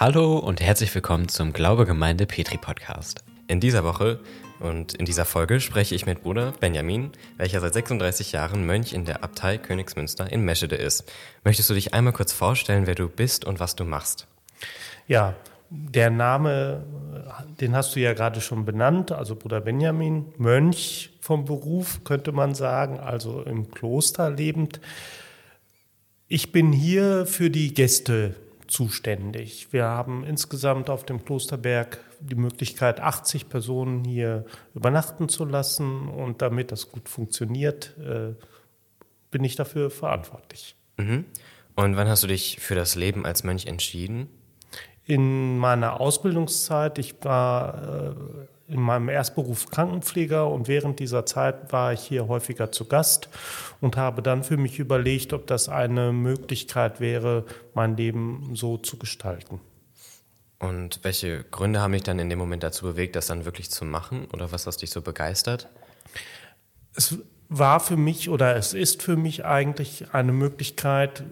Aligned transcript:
Hallo 0.00 0.38
und 0.38 0.60
herzlich 0.60 0.92
willkommen 0.92 1.28
zum 1.28 1.52
Glaubegemeinde 1.52 2.26
Petri 2.26 2.58
Podcast. 2.58 3.24
In 3.46 3.60
dieser 3.60 3.84
Woche 3.84 4.18
und 4.58 4.94
in 4.94 5.04
dieser 5.04 5.24
Folge 5.24 5.60
spreche 5.60 5.94
ich 5.94 6.04
mit 6.04 6.24
Bruder 6.24 6.52
Benjamin, 6.58 7.12
welcher 7.36 7.60
seit 7.60 7.74
36 7.74 8.32
Jahren 8.32 8.66
Mönch 8.66 8.92
in 8.92 9.04
der 9.04 9.22
Abtei 9.22 9.56
Königsmünster 9.56 10.32
in 10.32 10.44
Meschede 10.44 10.74
ist. 10.74 11.04
Möchtest 11.44 11.70
du 11.70 11.74
dich 11.74 11.94
einmal 11.94 12.12
kurz 12.12 12.32
vorstellen, 12.32 12.88
wer 12.88 12.96
du 12.96 13.08
bist 13.08 13.44
und 13.44 13.60
was 13.60 13.76
du 13.76 13.84
machst? 13.84 14.26
Ja, 15.06 15.36
der 15.70 16.10
Name, 16.10 16.84
den 17.60 17.76
hast 17.76 17.94
du 17.94 18.00
ja 18.00 18.14
gerade 18.14 18.40
schon 18.40 18.64
benannt, 18.64 19.12
also 19.12 19.36
Bruder 19.36 19.60
Benjamin, 19.60 20.34
Mönch 20.38 21.10
vom 21.20 21.44
Beruf, 21.44 22.02
könnte 22.02 22.32
man 22.32 22.56
sagen, 22.56 22.98
also 22.98 23.42
im 23.42 23.70
Kloster 23.70 24.28
lebend. 24.28 24.80
Ich 26.26 26.50
bin 26.50 26.72
hier 26.72 27.26
für 27.26 27.48
die 27.48 27.72
Gäste 27.72 28.34
zuständig. 28.66 29.72
Wir 29.72 29.84
haben 29.84 30.24
insgesamt 30.24 30.90
auf 30.90 31.04
dem 31.04 31.24
Klosterberg 31.24 31.98
die 32.20 32.34
Möglichkeit, 32.34 33.00
80 33.00 33.48
Personen 33.48 34.04
hier 34.04 34.44
übernachten 34.74 35.28
zu 35.28 35.44
lassen. 35.44 36.08
Und 36.08 36.42
damit 36.42 36.72
das 36.72 36.90
gut 36.90 37.08
funktioniert, 37.08 37.96
äh, 37.98 38.34
bin 39.30 39.44
ich 39.44 39.56
dafür 39.56 39.90
verantwortlich. 39.90 40.76
Mhm. 40.96 41.24
Und 41.76 41.96
wann 41.96 42.08
hast 42.08 42.22
du 42.22 42.28
dich 42.28 42.58
für 42.60 42.74
das 42.74 42.94
Leben 42.94 43.26
als 43.26 43.44
Mönch 43.44 43.66
entschieden? 43.66 44.28
In 45.06 45.58
meiner 45.58 46.00
Ausbildungszeit, 46.00 46.98
ich 46.98 47.16
war 47.22 48.12
äh, 48.12 48.46
in 48.66 48.80
meinem 48.80 49.08
Erstberuf 49.08 49.70
Krankenpfleger 49.70 50.48
und 50.48 50.68
während 50.68 50.98
dieser 50.98 51.26
Zeit 51.26 51.72
war 51.72 51.92
ich 51.92 52.00
hier 52.00 52.28
häufiger 52.28 52.72
zu 52.72 52.86
Gast 52.86 53.28
und 53.80 53.96
habe 53.96 54.22
dann 54.22 54.42
für 54.42 54.56
mich 54.56 54.78
überlegt, 54.78 55.32
ob 55.32 55.46
das 55.46 55.68
eine 55.68 56.12
Möglichkeit 56.12 57.00
wäre, 57.00 57.44
mein 57.74 57.96
Leben 57.96 58.50
so 58.54 58.78
zu 58.78 58.96
gestalten. 58.96 59.60
Und 60.58 61.00
welche 61.02 61.44
Gründe 61.44 61.80
haben 61.80 61.92
dich 61.92 62.04
dann 62.04 62.18
in 62.18 62.30
dem 62.30 62.38
Moment 62.38 62.62
dazu 62.62 62.86
bewegt, 62.86 63.16
das 63.16 63.26
dann 63.26 63.44
wirklich 63.44 63.70
zu 63.70 63.84
machen? 63.84 64.26
Oder 64.32 64.50
was 64.50 64.66
hat 64.66 64.80
dich 64.80 64.90
so 64.90 65.02
begeistert? 65.02 65.68
Es 66.94 67.18
war 67.50 67.80
für 67.80 67.98
mich 67.98 68.30
oder 68.30 68.56
es 68.56 68.72
ist 68.72 69.02
für 69.02 69.16
mich 69.16 69.44
eigentlich 69.44 70.14
eine 70.14 70.32
Möglichkeit, 70.32 71.22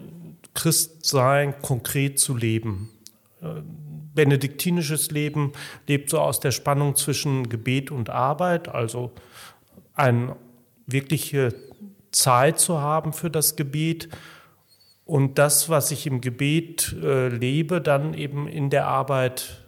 Christsein 0.53 1.59
konkret 1.61 2.19
zu 2.19 2.37
leben 2.37 2.89
benediktinisches 4.13 5.11
Leben 5.11 5.53
lebt 5.87 6.09
so 6.09 6.19
aus 6.19 6.39
der 6.39 6.51
Spannung 6.51 6.95
zwischen 6.95 7.49
Gebet 7.49 7.91
und 7.91 8.09
Arbeit, 8.09 8.69
also 8.69 9.11
eine 9.95 10.35
wirkliche 10.85 11.53
Zeit 12.11 12.59
zu 12.59 12.79
haben 12.79 13.13
für 13.13 13.29
das 13.29 13.55
Gebet 13.55 14.09
und 15.05 15.37
das, 15.37 15.69
was 15.69 15.91
ich 15.91 16.07
im 16.07 16.21
Gebet 16.21 16.95
äh, 17.01 17.27
lebe, 17.27 17.81
dann 17.81 18.13
eben 18.13 18.47
in 18.47 18.69
der 18.69 18.87
Arbeit 18.87 19.63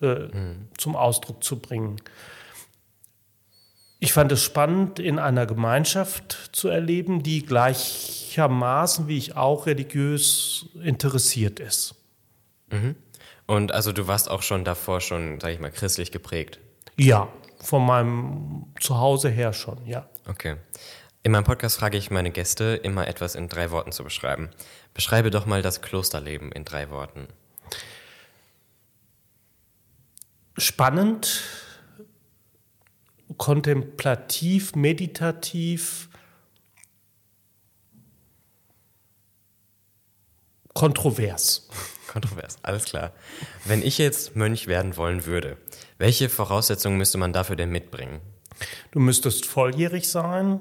äh, 0.00 0.26
mhm. 0.26 0.68
zum 0.76 0.96
Ausdruck 0.96 1.44
zu 1.44 1.58
bringen. 1.58 1.96
Ich 4.02 4.14
fand 4.14 4.32
es 4.32 4.42
spannend, 4.42 4.98
in 4.98 5.18
einer 5.18 5.44
Gemeinschaft 5.44 6.50
zu 6.52 6.68
erleben, 6.68 7.22
die 7.22 7.44
gleichermaßen 7.44 9.08
wie 9.08 9.18
ich 9.18 9.36
auch 9.36 9.66
religiös 9.66 10.66
interessiert 10.82 11.60
ist. 11.60 11.94
Mhm. 12.72 12.96
Und 13.50 13.72
also 13.72 13.90
du 13.90 14.06
warst 14.06 14.30
auch 14.30 14.42
schon 14.42 14.64
davor 14.64 15.00
schon, 15.00 15.40
sag 15.40 15.50
ich 15.50 15.58
mal, 15.58 15.72
christlich 15.72 16.12
geprägt? 16.12 16.60
Ja, 16.96 17.26
von 17.60 17.84
meinem 17.84 18.66
Zuhause 18.78 19.28
her 19.28 19.52
schon, 19.52 19.84
ja. 19.84 20.08
Okay. 20.28 20.54
In 21.24 21.32
meinem 21.32 21.42
Podcast 21.42 21.76
frage 21.76 21.98
ich 21.98 22.12
meine 22.12 22.30
Gäste, 22.30 22.78
immer 22.84 23.08
etwas 23.08 23.34
in 23.34 23.48
drei 23.48 23.72
Worten 23.72 23.90
zu 23.90 24.04
beschreiben. 24.04 24.50
Beschreibe 24.94 25.32
doch 25.32 25.46
mal 25.46 25.62
das 25.62 25.82
Klosterleben 25.82 26.52
in 26.52 26.64
drei 26.64 26.90
Worten. 26.90 27.26
Spannend, 30.56 31.42
kontemplativ, 33.36 34.76
meditativ, 34.76 36.08
kontrovers. 40.72 41.68
Kontrovers, 42.10 42.58
alles 42.62 42.84
klar. 42.84 43.12
Wenn 43.64 43.82
ich 43.82 43.98
jetzt 43.98 44.34
Mönch 44.34 44.66
werden 44.66 44.96
wollen 44.96 45.26
würde, 45.26 45.56
welche 45.98 46.28
Voraussetzungen 46.28 46.98
müsste 46.98 47.18
man 47.18 47.32
dafür 47.32 47.54
denn 47.54 47.70
mitbringen? 47.70 48.20
Du 48.90 48.98
müsstest 48.98 49.46
volljährig 49.46 50.08
sein, 50.08 50.60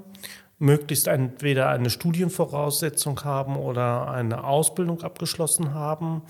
möglichst 0.59 1.07
entweder 1.07 1.69
eine 1.69 1.89
Studienvoraussetzung 1.89 3.23
haben 3.23 3.55
oder 3.55 4.11
eine 4.11 4.43
Ausbildung 4.43 5.01
abgeschlossen 5.01 5.73
haben. 5.73 6.21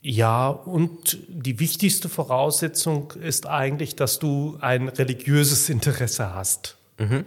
Ja, 0.00 0.48
und 0.48 1.18
die 1.28 1.58
wichtigste 1.60 2.08
Voraussetzung 2.08 3.12
ist 3.12 3.46
eigentlich, 3.46 3.94
dass 3.94 4.18
du 4.18 4.56
ein 4.60 4.88
religiöses 4.88 5.68
Interesse 5.68 6.34
hast. 6.34 6.78
Mhm. 6.98 7.26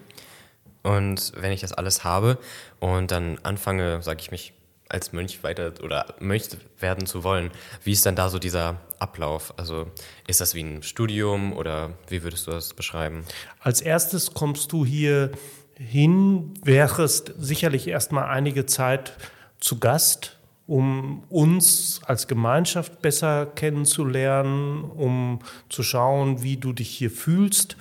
Und 0.82 1.34
wenn 1.36 1.52
ich 1.52 1.62
das 1.62 1.74
alles 1.74 2.04
habe 2.04 2.40
und 2.80 3.12
dann 3.12 3.38
anfange, 3.44 4.02
sage 4.02 4.22
ich 4.22 4.32
mich 4.32 4.54
als 4.92 5.14
Mönch 5.14 5.44
weiter 5.44 5.74
oder 5.84 6.14
Mönch 6.20 6.50
werden 6.80 7.06
zu 7.06 7.24
wollen. 7.24 7.52
Wie 7.84 7.92
ist 7.92 8.06
dann 8.06 8.16
da 8.16 8.30
so 8.30 8.40
dieser 8.40 8.78
Ablauf? 9.00 9.54
Also 9.58 9.88
ist 10.28 10.42
das 10.42 10.54
wie 10.54 10.62
ein 10.62 10.84
Studium 10.84 11.54
oder 11.54 11.92
wie 12.08 12.24
würdest 12.24 12.48
du 12.48 12.52
das 12.52 12.74
beschreiben? 12.74 13.24
Als 13.60 13.82
erstes 13.82 14.34
kommst 14.34 14.72
du 14.72 14.86
hier 14.86 15.32
hin, 15.78 16.54
wärst 16.64 17.34
sicherlich 17.40 17.88
erstmal 17.88 18.26
einige 18.26 18.66
Zeit 18.66 19.14
zu 19.60 19.80
Gast, 19.80 20.38
um 20.68 21.24
uns 21.30 22.02
als 22.06 22.28
Gemeinschaft 22.28 23.02
besser 23.02 23.46
kennenzulernen, 23.46 24.84
um 24.84 25.40
zu 25.70 25.84
schauen, 25.84 26.44
wie 26.44 26.58
du 26.58 26.72
dich 26.72 26.90
hier 26.90 27.12
fühlst. 27.12 27.78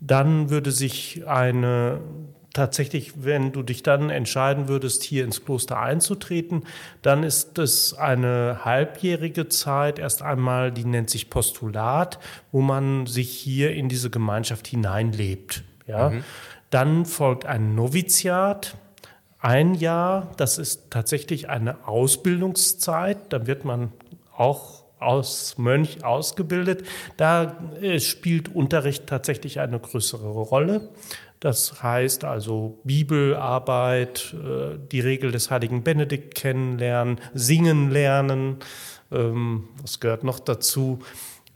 Dann 0.00 0.48
würde 0.48 0.70
sich 0.72 1.26
eine 1.26 2.00
tatsächlich, 2.52 3.24
wenn 3.24 3.52
du 3.52 3.62
dich 3.62 3.82
dann 3.82 4.10
entscheiden 4.10 4.68
würdest, 4.68 5.02
hier 5.02 5.24
ins 5.24 5.44
Kloster 5.44 5.78
einzutreten, 5.78 6.64
dann 7.02 7.22
ist 7.22 7.58
es 7.58 7.94
eine 7.94 8.64
halbjährige 8.64 9.48
Zeit, 9.48 9.98
erst 9.98 10.22
einmal, 10.22 10.72
die 10.72 10.84
nennt 10.84 11.10
sich 11.10 11.30
Postulat, 11.30 12.18
wo 12.52 12.60
man 12.60 13.06
sich 13.06 13.30
hier 13.30 13.72
in 13.72 13.88
diese 13.88 14.10
Gemeinschaft 14.10 14.66
hineinlebt. 14.66 15.62
Ja? 15.86 16.10
Mhm. 16.10 16.24
Dann 16.70 17.04
folgt 17.04 17.46
ein 17.46 17.74
Noviziat, 17.74 18.76
ein 19.38 19.74
Jahr, 19.74 20.32
das 20.36 20.58
ist 20.58 20.90
tatsächlich 20.90 21.48
eine 21.48 21.86
Ausbildungszeit, 21.86 23.32
da 23.32 23.46
wird 23.46 23.64
man 23.64 23.92
auch 24.36 24.80
aus 25.00 25.56
Mönch 25.56 26.04
ausgebildet. 26.04 26.86
Da 27.16 27.56
äh, 27.80 28.00
spielt 28.00 28.54
Unterricht 28.54 29.06
tatsächlich 29.06 29.58
eine 29.60 29.78
größere 29.78 30.28
Rolle. 30.28 30.90
Das 31.40 31.82
heißt 31.82 32.24
also 32.24 32.78
Bibelarbeit, 32.84 34.34
äh, 34.34 34.78
die 34.92 35.00
Regel 35.00 35.32
des 35.32 35.50
heiligen 35.50 35.82
Benedikt 35.82 36.34
kennenlernen, 36.34 37.18
singen 37.32 37.90
lernen. 37.90 38.58
Ähm, 39.10 39.68
was 39.80 40.00
gehört 40.00 40.22
noch 40.22 40.38
dazu? 40.38 41.00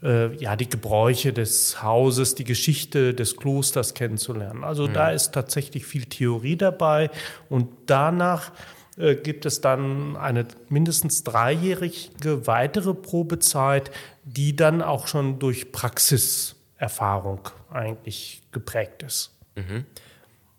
Äh, 0.01 0.35
ja, 0.37 0.55
die 0.55 0.67
Gebräuche 0.67 1.33
des 1.33 1.83
Hauses, 1.83 2.33
die 2.33 2.43
Geschichte 2.43 3.13
des 3.13 3.37
Klosters 3.37 3.93
kennenzulernen. 3.93 4.63
Also 4.63 4.87
mhm. 4.87 4.93
da 4.93 5.11
ist 5.11 5.33
tatsächlich 5.33 5.85
viel 5.85 6.05
Theorie 6.05 6.57
dabei 6.57 7.11
und 7.49 7.69
danach 7.85 8.51
äh, 8.97 9.15
gibt 9.15 9.45
es 9.45 9.61
dann 9.61 10.17
eine 10.17 10.47
mindestens 10.67 11.23
dreijährige 11.23 12.47
weitere 12.47 12.95
Probezeit, 12.95 13.91
die 14.23 14.55
dann 14.55 14.81
auch 14.81 15.05
schon 15.05 15.37
durch 15.37 15.71
Praxiserfahrung 15.71 17.41
eigentlich 17.69 18.41
geprägt 18.51 19.03
ist. 19.03 19.34
Mhm. 19.55 19.85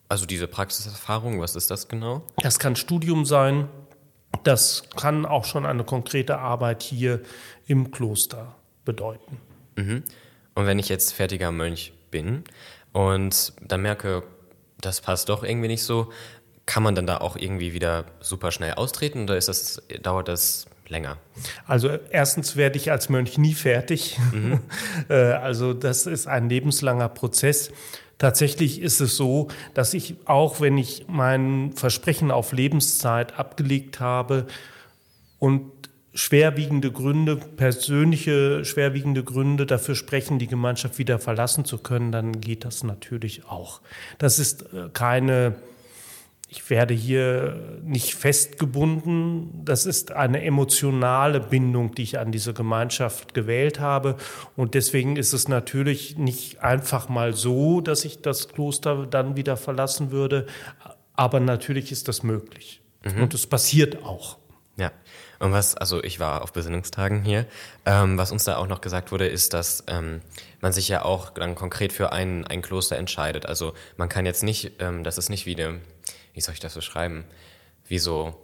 Also 0.08 0.26
diese 0.26 0.46
Praxiserfahrung, 0.46 1.40
was 1.40 1.56
ist 1.56 1.70
das 1.70 1.88
genau? 1.88 2.22
Das 2.42 2.58
kann 2.58 2.76
Studium 2.76 3.24
sein, 3.24 3.68
das 4.44 4.84
kann 4.96 5.26
auch 5.26 5.44
schon 5.44 5.66
eine 5.66 5.84
konkrete 5.84 6.38
Arbeit 6.38 6.82
hier 6.82 7.20
im 7.66 7.90
Kloster 7.90 8.54
bedeuten. 8.84 9.38
Mhm. 9.76 10.04
Und 10.54 10.66
wenn 10.66 10.78
ich 10.78 10.88
jetzt 10.88 11.12
fertiger 11.12 11.50
Mönch 11.50 11.92
bin 12.10 12.44
und 12.92 13.52
dann 13.60 13.82
merke, 13.82 14.22
das 14.80 15.00
passt 15.00 15.28
doch 15.28 15.42
irgendwie 15.42 15.68
nicht 15.68 15.82
so, 15.82 16.12
kann 16.66 16.82
man 16.82 16.94
dann 16.94 17.06
da 17.06 17.18
auch 17.18 17.36
irgendwie 17.36 17.72
wieder 17.72 18.06
super 18.20 18.50
schnell 18.52 18.74
austreten 18.74 19.24
oder 19.24 19.36
ist 19.36 19.48
das, 19.48 19.82
dauert 20.02 20.28
das 20.28 20.66
länger? 20.88 21.18
Also 21.66 21.88
erstens 22.10 22.56
werde 22.56 22.76
ich 22.76 22.90
als 22.90 23.08
Mönch 23.08 23.38
nie 23.38 23.54
fertig. 23.54 24.18
Mhm. 24.32 24.60
Äh, 25.08 25.14
also 25.14 25.72
das 25.72 26.06
ist 26.06 26.26
ein 26.26 26.48
lebenslanger 26.48 27.08
Prozess. 27.08 27.70
Tatsächlich 28.18 28.80
ist 28.80 29.00
es 29.00 29.16
so, 29.16 29.48
dass 29.74 29.92
ich 29.92 30.16
auch, 30.24 30.60
wenn 30.60 30.78
ich 30.78 31.04
mein 31.08 31.72
Versprechen 31.74 32.30
auf 32.30 32.52
Lebenszeit 32.52 33.38
abgelegt 33.38 34.00
habe 34.00 34.46
und 35.38 35.70
schwerwiegende 36.14 36.90
Gründe, 36.90 37.36
persönliche 37.36 38.64
schwerwiegende 38.64 39.22
Gründe 39.22 39.66
dafür 39.66 39.94
sprechen, 39.94 40.38
die 40.38 40.46
Gemeinschaft 40.46 40.98
wieder 40.98 41.18
verlassen 41.18 41.66
zu 41.66 41.76
können, 41.76 42.10
dann 42.10 42.40
geht 42.40 42.64
das 42.64 42.82
natürlich 42.82 43.44
auch. 43.44 43.82
Das 44.18 44.38
ist 44.38 44.62
äh, 44.72 44.88
keine 44.94 45.56
ich 46.48 46.70
werde 46.70 46.94
hier 46.94 47.80
nicht 47.82 48.14
festgebunden. 48.14 49.64
Das 49.64 49.84
ist 49.84 50.12
eine 50.12 50.44
emotionale 50.44 51.40
Bindung, 51.40 51.94
die 51.94 52.02
ich 52.02 52.18
an 52.20 52.30
diese 52.30 52.54
Gemeinschaft 52.54 53.34
gewählt 53.34 53.80
habe. 53.80 54.16
Und 54.54 54.74
deswegen 54.74 55.16
ist 55.16 55.32
es 55.32 55.48
natürlich 55.48 56.16
nicht 56.18 56.62
einfach 56.62 57.08
mal 57.08 57.34
so, 57.34 57.80
dass 57.80 58.04
ich 58.04 58.22
das 58.22 58.48
Kloster 58.48 59.06
dann 59.06 59.36
wieder 59.36 59.56
verlassen 59.56 60.12
würde. 60.12 60.46
Aber 61.14 61.40
natürlich 61.40 61.90
ist 61.90 62.06
das 62.06 62.22
möglich. 62.22 62.80
Mhm. 63.04 63.24
Und 63.24 63.34
es 63.34 63.48
passiert 63.48 64.04
auch. 64.04 64.38
Ja. 64.76 64.92
Und 65.38 65.52
was, 65.52 65.74
also 65.74 66.02
ich 66.02 66.20
war 66.20 66.42
auf 66.42 66.52
Besinnungstagen 66.52 67.22
hier, 67.22 67.46
ähm, 67.84 68.16
was 68.18 68.32
uns 68.32 68.44
da 68.44 68.56
auch 68.56 68.68
noch 68.68 68.80
gesagt 68.80 69.12
wurde, 69.12 69.26
ist, 69.26 69.52
dass 69.52 69.84
ähm, 69.86 70.20
man 70.60 70.72
sich 70.72 70.88
ja 70.88 71.04
auch 71.04 71.30
dann 71.30 71.54
konkret 71.54 71.92
für 71.92 72.12
ein, 72.12 72.46
ein 72.46 72.62
Kloster 72.62 72.96
entscheidet. 72.96 73.46
Also 73.46 73.74
man 73.96 74.08
kann 74.08 74.26
jetzt 74.26 74.42
nicht, 74.42 74.72
ähm, 74.78 75.04
das 75.04 75.18
ist 75.18 75.28
nicht 75.28 75.44
wie 75.44 75.56
eine 75.56 75.80
wie 76.36 76.40
soll 76.42 76.54
ich 76.54 76.60
das 76.60 76.74
beschreiben, 76.74 77.24
wie 77.88 77.98
so 77.98 78.34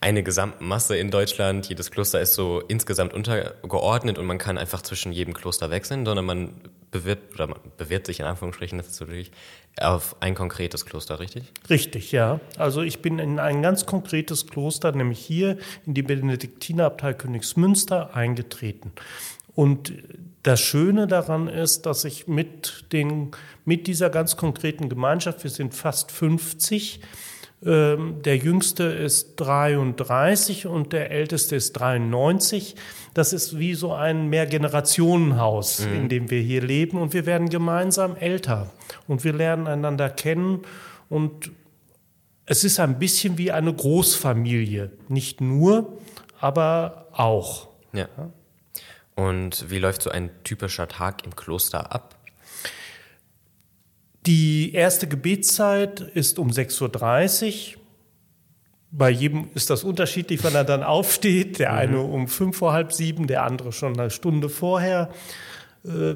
eine 0.00 0.22
Gesamtmasse 0.22 0.96
in 0.96 1.10
Deutschland. 1.10 1.68
Jedes 1.68 1.90
Kloster 1.90 2.20
ist 2.20 2.34
so 2.34 2.60
insgesamt 2.60 3.12
untergeordnet 3.12 4.16
und 4.16 4.26
man 4.26 4.38
kann 4.38 4.56
einfach 4.56 4.80
zwischen 4.80 5.12
jedem 5.12 5.34
Kloster 5.34 5.70
wechseln, 5.70 6.06
sondern 6.06 6.24
man 6.24 6.54
bewirbt 6.90 7.34
oder 7.34 7.48
man 7.48 7.58
bewirbt 7.76 8.06
sich 8.06 8.20
in 8.20 8.26
Anführungsstrichen, 8.26 8.78
das 8.78 8.88
ist 8.88 9.00
natürlich 9.00 9.30
auf 9.78 10.16
ein 10.20 10.34
konkretes 10.34 10.86
Kloster, 10.86 11.20
richtig? 11.20 11.52
Richtig, 11.68 12.12
ja. 12.12 12.40
Also 12.56 12.80
ich 12.80 13.02
bin 13.02 13.18
in 13.18 13.38
ein 13.38 13.60
ganz 13.60 13.84
konkretes 13.84 14.46
Kloster, 14.46 14.92
nämlich 14.92 15.18
hier 15.18 15.58
in 15.84 15.94
die 15.94 16.02
Benediktinerabtei 16.02 17.12
Königsmünster 17.12 18.14
eingetreten. 18.14 18.92
Und 19.54 19.92
das 20.48 20.60
Schöne 20.60 21.06
daran 21.06 21.46
ist, 21.46 21.84
dass 21.84 22.06
ich 22.06 22.26
mit, 22.26 22.86
den, 22.92 23.32
mit 23.66 23.86
dieser 23.86 24.08
ganz 24.08 24.38
konkreten 24.38 24.88
Gemeinschaft, 24.88 25.44
wir 25.44 25.50
sind 25.50 25.74
fast 25.74 26.10
50, 26.10 27.00
ähm, 27.66 28.22
der 28.22 28.38
jüngste 28.38 28.84
ist 28.84 29.36
33 29.36 30.66
und 30.66 30.94
der 30.94 31.10
älteste 31.10 31.54
ist 31.54 31.74
93. 31.74 32.76
Das 33.12 33.34
ist 33.34 33.58
wie 33.58 33.74
so 33.74 33.92
ein 33.92 34.28
Mehrgenerationenhaus, 34.28 35.80
mhm. 35.80 35.94
in 35.94 36.08
dem 36.08 36.30
wir 36.30 36.40
hier 36.40 36.62
leben 36.62 36.96
und 36.96 37.12
wir 37.12 37.26
werden 37.26 37.50
gemeinsam 37.50 38.16
älter 38.16 38.70
und 39.06 39.24
wir 39.24 39.34
lernen 39.34 39.66
einander 39.66 40.08
kennen 40.08 40.62
und 41.10 41.50
es 42.46 42.64
ist 42.64 42.80
ein 42.80 42.98
bisschen 42.98 43.36
wie 43.36 43.52
eine 43.52 43.74
Großfamilie, 43.74 44.92
nicht 45.08 45.42
nur, 45.42 45.98
aber 46.40 47.08
auch. 47.12 47.68
Ja. 47.92 48.08
Und 49.18 49.68
wie 49.68 49.80
läuft 49.80 50.02
so 50.02 50.10
ein 50.10 50.30
typischer 50.44 50.86
Tag 50.86 51.24
im 51.24 51.34
Kloster 51.34 51.90
ab? 51.90 52.14
Die 54.26 54.72
erste 54.72 55.08
Gebetszeit 55.08 56.00
ist 56.00 56.38
um 56.38 56.50
6.30 56.50 57.74
Uhr. 57.74 57.80
Bei 58.92 59.10
jedem 59.10 59.48
ist 59.54 59.70
das 59.70 59.82
unterschiedlich, 59.82 60.44
wann 60.44 60.54
er 60.54 60.62
dann 60.62 60.84
aufsteht. 60.84 61.58
Der 61.58 61.72
mhm. 61.72 61.78
eine 61.78 62.00
um 62.00 62.28
fünf 62.28 62.58
vor 62.58 62.72
halb 62.72 62.92
sieben, 62.92 63.26
der 63.26 63.42
andere 63.42 63.72
schon 63.72 63.98
eine 63.98 64.10
Stunde 64.10 64.48
vorher. 64.48 65.10
Äh, 65.84 66.14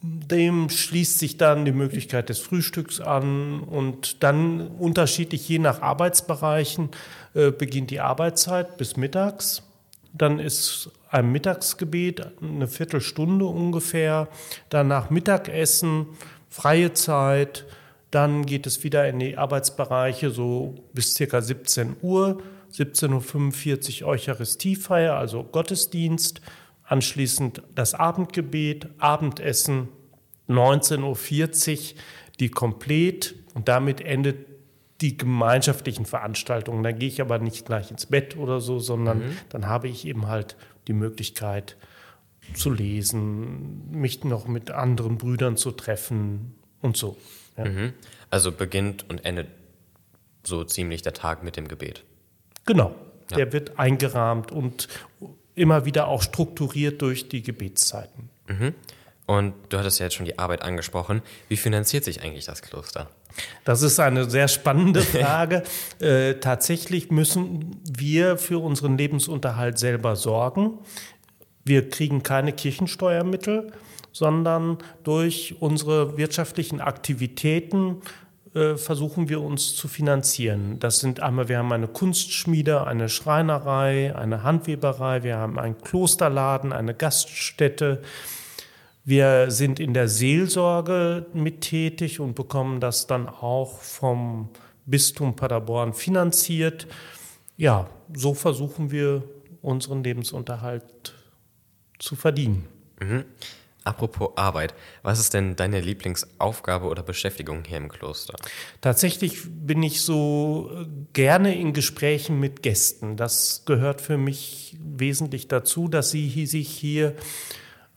dem 0.00 0.70
schließt 0.70 1.18
sich 1.18 1.36
dann 1.36 1.66
die 1.66 1.72
Möglichkeit 1.72 2.30
des 2.30 2.38
Frühstücks 2.38 3.02
an 3.02 3.60
und 3.60 4.22
dann 4.22 4.66
unterschiedlich 4.66 5.46
je 5.46 5.58
nach 5.58 5.82
Arbeitsbereichen 5.82 6.88
äh, 7.34 7.50
beginnt 7.50 7.90
die 7.90 8.00
Arbeitszeit 8.00 8.78
bis 8.78 8.96
mittags. 8.96 9.62
Dann 10.12 10.38
ist 10.38 10.90
ein 11.08 11.30
Mittagsgebet, 11.32 12.32
eine 12.42 12.66
Viertelstunde 12.66 13.46
ungefähr. 13.46 14.28
Danach 14.68 15.10
Mittagessen, 15.10 16.06
freie 16.48 16.92
Zeit. 16.92 17.66
Dann 18.10 18.44
geht 18.44 18.66
es 18.66 18.82
wieder 18.82 19.08
in 19.08 19.20
die 19.20 19.38
Arbeitsbereiche 19.38 20.30
so 20.30 20.74
bis 20.92 21.14
circa 21.14 21.40
17 21.40 21.96
Uhr. 22.02 22.42
17.45 22.72 24.02
Uhr 24.02 24.08
Eucharistiefeier, 24.08 25.14
also 25.14 25.44
Gottesdienst. 25.44 26.40
Anschließend 26.84 27.62
das 27.74 27.94
Abendgebet, 27.94 28.88
Abendessen. 28.98 29.88
19.40 30.48 31.94
Uhr 31.94 32.00
die 32.40 32.48
Komplett. 32.48 33.36
Und 33.54 33.68
damit 33.68 34.00
endet 34.00 34.49
die 35.00 35.16
gemeinschaftlichen 35.16 36.04
Veranstaltungen. 36.04 36.82
Dann 36.82 36.98
gehe 36.98 37.08
ich 37.08 37.20
aber 37.20 37.38
nicht 37.38 37.66
gleich 37.66 37.90
ins 37.90 38.06
Bett 38.06 38.36
oder 38.36 38.60
so, 38.60 38.78
sondern 38.78 39.18
mhm. 39.18 39.36
dann 39.48 39.66
habe 39.66 39.88
ich 39.88 40.06
eben 40.06 40.26
halt 40.26 40.56
die 40.88 40.92
Möglichkeit 40.92 41.76
zu 42.54 42.70
lesen, 42.70 43.90
mich 43.90 44.24
noch 44.24 44.46
mit 44.46 44.70
anderen 44.70 45.18
Brüdern 45.18 45.56
zu 45.56 45.70
treffen 45.72 46.54
und 46.80 46.96
so. 46.96 47.16
Ja. 47.56 47.64
Mhm. 47.64 47.92
Also 48.30 48.52
beginnt 48.52 49.08
und 49.08 49.24
endet 49.24 49.48
so 50.42 50.64
ziemlich 50.64 51.02
der 51.02 51.12
Tag 51.12 51.42
mit 51.42 51.56
dem 51.56 51.68
Gebet. 51.68 52.04
Genau. 52.66 52.94
Ja. 53.30 53.36
Der 53.36 53.52
wird 53.52 53.78
eingerahmt 53.78 54.52
und 54.52 54.88
immer 55.54 55.84
wieder 55.84 56.08
auch 56.08 56.22
strukturiert 56.22 57.02
durch 57.02 57.28
die 57.28 57.42
Gebetszeiten. 57.42 58.30
Mhm. 58.48 58.74
Und 59.30 59.54
du 59.68 59.78
hattest 59.78 60.00
ja 60.00 60.06
jetzt 60.06 60.16
schon 60.16 60.26
die 60.26 60.40
Arbeit 60.40 60.62
angesprochen. 60.62 61.22
Wie 61.48 61.56
finanziert 61.56 62.02
sich 62.02 62.20
eigentlich 62.20 62.46
das 62.46 62.62
Kloster? 62.62 63.08
Das 63.62 63.82
ist 63.82 64.00
eine 64.00 64.28
sehr 64.28 64.48
spannende 64.48 65.02
Frage. 65.02 65.62
äh, 66.00 66.34
tatsächlich 66.40 67.12
müssen 67.12 67.80
wir 67.84 68.38
für 68.38 68.58
unseren 68.58 68.98
Lebensunterhalt 68.98 69.78
selber 69.78 70.16
sorgen. 70.16 70.80
Wir 71.64 71.88
kriegen 71.88 72.24
keine 72.24 72.52
Kirchensteuermittel, 72.52 73.72
sondern 74.10 74.78
durch 75.04 75.54
unsere 75.60 76.16
wirtschaftlichen 76.16 76.80
Aktivitäten 76.80 78.02
äh, 78.52 78.74
versuchen 78.74 79.28
wir 79.28 79.42
uns 79.42 79.76
zu 79.76 79.86
finanzieren. 79.86 80.80
Das 80.80 80.98
sind 80.98 81.20
einmal, 81.20 81.48
wir 81.48 81.58
haben 81.58 81.72
eine 81.72 81.86
Kunstschmiede, 81.86 82.84
eine 82.84 83.08
Schreinerei, 83.08 84.12
eine 84.16 84.42
Handweberei, 84.42 85.22
wir 85.22 85.36
haben 85.36 85.56
einen 85.56 85.78
Klosterladen, 85.78 86.72
eine 86.72 86.94
Gaststätte, 86.94 88.02
wir 89.10 89.50
sind 89.50 89.78
in 89.78 89.92
der 89.92 90.08
Seelsorge 90.08 91.26
mit 91.34 91.60
tätig 91.60 92.20
und 92.20 92.34
bekommen 92.34 92.80
das 92.80 93.06
dann 93.06 93.28
auch 93.28 93.80
vom 93.80 94.48
Bistum 94.86 95.36
Paderborn 95.36 95.92
finanziert. 95.92 96.86
Ja, 97.56 97.90
so 98.14 98.32
versuchen 98.32 98.90
wir 98.90 99.24
unseren 99.60 100.02
Lebensunterhalt 100.02 101.14
zu 101.98 102.16
verdienen. 102.16 102.66
Mhm. 103.00 103.24
Apropos 103.82 104.30
Arbeit, 104.36 104.74
was 105.02 105.18
ist 105.18 105.34
denn 105.34 105.56
deine 105.56 105.80
Lieblingsaufgabe 105.80 106.86
oder 106.86 107.02
Beschäftigung 107.02 107.64
hier 107.66 107.78
im 107.78 107.88
Kloster? 107.88 108.36
Tatsächlich 108.80 109.38
bin 109.46 109.82
ich 109.82 110.02
so 110.02 110.70
gerne 111.14 111.58
in 111.58 111.72
Gesprächen 111.72 112.38
mit 112.38 112.62
Gästen. 112.62 113.16
Das 113.16 113.64
gehört 113.64 114.00
für 114.02 114.18
mich 114.18 114.76
wesentlich 114.80 115.48
dazu, 115.48 115.88
dass 115.88 116.10
sie 116.10 116.46
sich 116.46 116.68
hier 116.68 117.16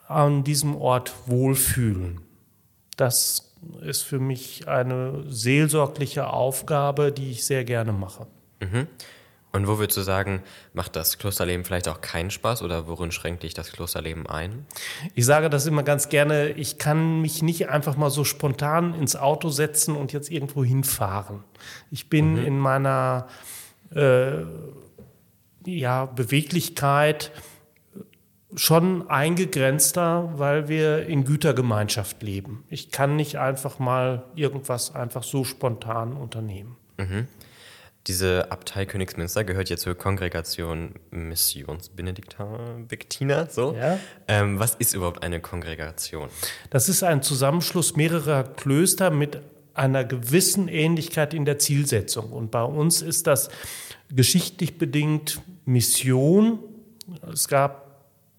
an 0.08 0.44
diesem 0.44 0.76
Ort 0.76 1.14
wohlfühlen. 1.26 2.22
Das 2.98 3.54
ist 3.82 4.02
für 4.02 4.20
mich 4.20 4.68
eine 4.68 5.24
seelsorgliche 5.28 6.28
Aufgabe, 6.28 7.12
die 7.12 7.32
ich 7.32 7.46
sehr 7.46 7.64
gerne 7.64 7.94
mache. 7.94 8.28
Mhm. 8.60 8.88
Und 9.56 9.68
wo 9.68 9.78
würdest 9.78 9.98
du 9.98 10.02
sagen, 10.02 10.42
macht 10.74 10.96
das 10.96 11.20
Klosterleben 11.20 11.64
vielleicht 11.64 11.88
auch 11.88 12.02
keinen 12.02 12.32
Spaß 12.32 12.64
oder 12.64 12.88
worin 12.88 13.12
schränkt 13.12 13.44
dich 13.44 13.54
das 13.54 13.72
Klosterleben 13.72 14.26
ein? 14.26 14.66
Ich 15.14 15.28
sage 15.28 15.48
das 15.52 15.68
immer 15.68 15.84
ganz 15.84 16.10
gerne, 16.10 16.50
ich 16.50 16.80
kann 16.80 17.22
mich 17.22 17.44
nicht 17.44 17.70
einfach 17.70 17.96
mal 17.96 18.10
so 18.10 18.24
spontan 18.24 18.96
ins 18.96 19.16
Auto 19.16 19.50
setzen 19.50 19.96
und 19.96 20.12
jetzt 20.12 20.32
irgendwo 20.32 20.64
hinfahren. 20.64 21.44
Ich 21.92 22.10
bin 22.10 22.32
mhm. 22.32 22.46
in 22.46 22.58
meiner 22.58 23.28
äh, 23.94 24.42
ja, 25.66 26.06
Beweglichkeit 26.08 27.32
schon 28.56 29.10
eingegrenzter, 29.10 30.34
weil 30.36 30.68
wir 30.68 31.08
in 31.08 31.26
Gütergemeinschaft 31.26 32.22
leben. 32.24 32.64
Ich 32.70 32.92
kann 32.92 33.16
nicht 33.16 33.38
einfach 33.38 33.80
mal 33.80 34.26
irgendwas 34.36 34.94
einfach 34.94 35.24
so 35.24 35.44
spontan 35.44 36.14
unternehmen. 36.14 36.78
Mhm. 36.98 37.28
Diese 38.08 38.52
Abtei 38.52 38.86
Königsmünster 38.86 39.46
gehört 39.46 39.70
jetzt 39.70 39.84
zur 39.84 39.96
Kongregation 39.96 40.96
Missionsbenediktiner. 41.12 43.48
So. 43.50 43.76
Ja. 43.76 43.98
Ähm, 44.28 44.60
was 44.60 44.76
ist 44.76 44.94
überhaupt 44.94 45.24
eine 45.24 45.40
Kongregation? 45.40 46.28
Das 46.70 46.90
ist 46.90 47.04
ein 47.04 47.22
Zusammenschluss 47.22 47.96
mehrerer 47.96 48.44
Klöster 48.44 49.10
mit 49.10 49.40
einer 49.74 50.04
gewissen 50.04 50.68
Ähnlichkeit 50.68 51.34
in 51.34 51.46
der 51.46 51.60
Zielsetzung. 51.60 52.32
Und 52.32 52.52
bei 52.52 52.64
uns 52.64 53.02
ist 53.02 53.26
das 53.26 53.50
geschichtlich 54.14 54.78
bedingt 54.78 55.42
Mission. 55.66 56.60
Es 57.32 57.48
gab 57.48 57.83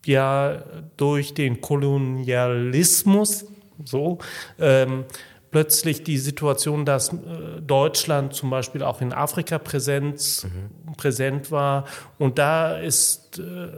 ja 0.06 0.62
durch 0.96 1.34
den 1.34 1.60
Kolonialismus 1.60 3.46
so 3.84 4.18
ähm, 4.58 5.04
plötzlich 5.50 6.02
die 6.02 6.18
Situation, 6.18 6.84
dass 6.84 7.12
äh, 7.12 7.16
Deutschland 7.64 8.34
zum 8.34 8.50
Beispiel 8.50 8.82
auch 8.82 9.00
in 9.00 9.12
Afrika 9.12 9.58
Präsenz, 9.58 10.44
mhm. 10.44 10.94
präsent 10.94 11.50
war. 11.50 11.84
Und 12.18 12.38
da 12.38 12.76
ist 12.76 13.38
äh, 13.38 13.68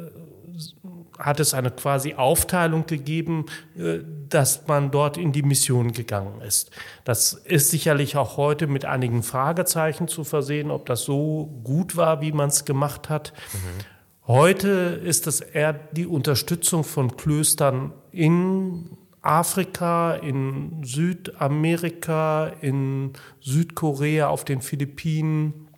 hat 1.18 1.40
es 1.40 1.54
eine 1.54 1.71
quasi 1.71 2.14
Aufteilung 2.14 2.87
gegeben, 2.87 3.47
äh, 3.76 3.99
dass 4.28 4.66
man 4.66 4.90
dort 4.90 5.16
in 5.16 5.33
die 5.33 5.42
Mission 5.42 5.92
gegangen 5.92 6.40
ist. 6.40 6.71
Das 7.04 7.33
ist 7.33 7.71
sicherlich 7.71 8.16
auch 8.16 8.37
heute 8.37 8.66
mit 8.66 8.85
einigen 8.85 9.23
Fragezeichen 9.23 10.09
zu 10.09 10.25
versehen, 10.25 10.71
ob 10.71 10.87
das 10.87 11.02
so 11.02 11.61
gut 11.64 11.97
war, 11.97 12.21
wie 12.21 12.33
man 12.33 12.49
es 12.49 12.64
gemacht 12.64 13.09
hat. 13.09 13.33
Mhm. 13.52 13.95
Heute 14.26 14.68
ist 15.04 15.28
es 15.28 15.40
eher 15.40 15.73
die 15.73 16.06
Unterstützung 16.06 16.83
von 16.83 17.16
Klöstern 17.16 17.92
in 18.11 18.99
Afrika, 19.23 20.14
in 20.14 20.83
Südamerika, 20.83 22.49
in 22.61 23.12
Südkorea, 23.40 24.28
auf 24.28 24.45
den 24.45 24.62
Philippinen, 24.62 25.68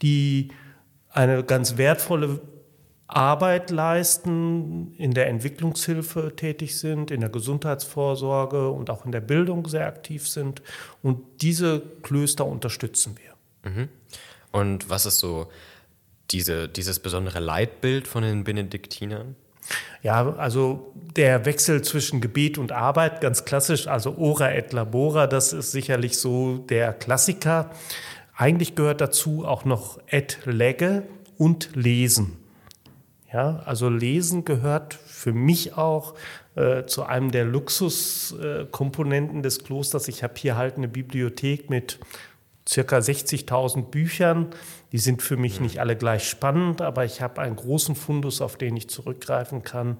die 0.00 0.52
eine 1.10 1.42
ganz 1.42 1.76
wertvolle 1.76 2.40
Arbeit 3.08 3.70
leisten, 3.70 4.94
in 4.96 5.12
der 5.12 5.26
Entwicklungshilfe 5.26 6.36
tätig 6.36 6.78
sind, 6.78 7.10
in 7.10 7.20
der 7.20 7.30
Gesundheitsvorsorge 7.30 8.70
und 8.70 8.90
auch 8.90 9.04
in 9.04 9.10
der 9.10 9.20
Bildung 9.20 9.66
sehr 9.66 9.88
aktiv 9.88 10.28
sind. 10.28 10.62
Und 11.02 11.42
diese 11.42 11.80
Klöster 12.02 12.46
unterstützen 12.46 13.16
wir. 13.16 13.70
Mhm. 13.70 13.88
Und 14.52 14.88
was 14.88 15.04
ist 15.06 15.18
so 15.18 15.48
diese, 16.30 16.68
dieses 16.68 17.00
besondere 17.00 17.40
Leitbild 17.40 18.08
von 18.08 18.22
den 18.22 18.44
Benediktinern? 18.44 19.36
Ja, 20.02 20.34
also 20.36 20.92
der 21.16 21.44
Wechsel 21.44 21.82
zwischen 21.82 22.20
Gebet 22.20 22.58
und 22.58 22.70
Arbeit, 22.72 23.20
ganz 23.20 23.44
klassisch, 23.44 23.88
also 23.88 24.16
Ora 24.16 24.52
et 24.52 24.72
Labora, 24.72 25.26
das 25.26 25.52
ist 25.52 25.72
sicherlich 25.72 26.18
so 26.18 26.58
der 26.58 26.92
Klassiker. 26.92 27.70
Eigentlich 28.36 28.74
gehört 28.74 29.00
dazu 29.00 29.44
auch 29.44 29.64
noch 29.64 29.98
et 30.06 30.38
Lege 30.44 31.02
und 31.38 31.70
Lesen. 31.74 32.36
Ja, 33.32 33.62
also 33.64 33.88
Lesen 33.88 34.44
gehört 34.44 34.94
für 34.94 35.32
mich 35.32 35.76
auch 35.76 36.14
äh, 36.54 36.86
zu 36.86 37.02
einem 37.02 37.32
der 37.32 37.44
Luxuskomponenten 37.44 39.40
äh, 39.40 39.42
des 39.42 39.64
Klosters. 39.64 40.06
Ich 40.08 40.22
habe 40.22 40.34
hier 40.36 40.56
halt 40.56 40.76
eine 40.76 40.88
Bibliothek 40.88 41.68
mit 41.68 41.98
circa 42.68 42.98
60.000 42.98 43.90
Büchern. 43.90 44.48
Die 44.96 45.00
sind 45.00 45.20
für 45.20 45.36
mich 45.36 45.60
nicht 45.60 45.78
alle 45.78 45.94
gleich 45.94 46.26
spannend, 46.26 46.80
aber 46.80 47.04
ich 47.04 47.20
habe 47.20 47.42
einen 47.42 47.54
großen 47.54 47.94
Fundus, 47.94 48.40
auf 48.40 48.56
den 48.56 48.74
ich 48.78 48.88
zurückgreifen 48.88 49.62
kann. 49.62 49.98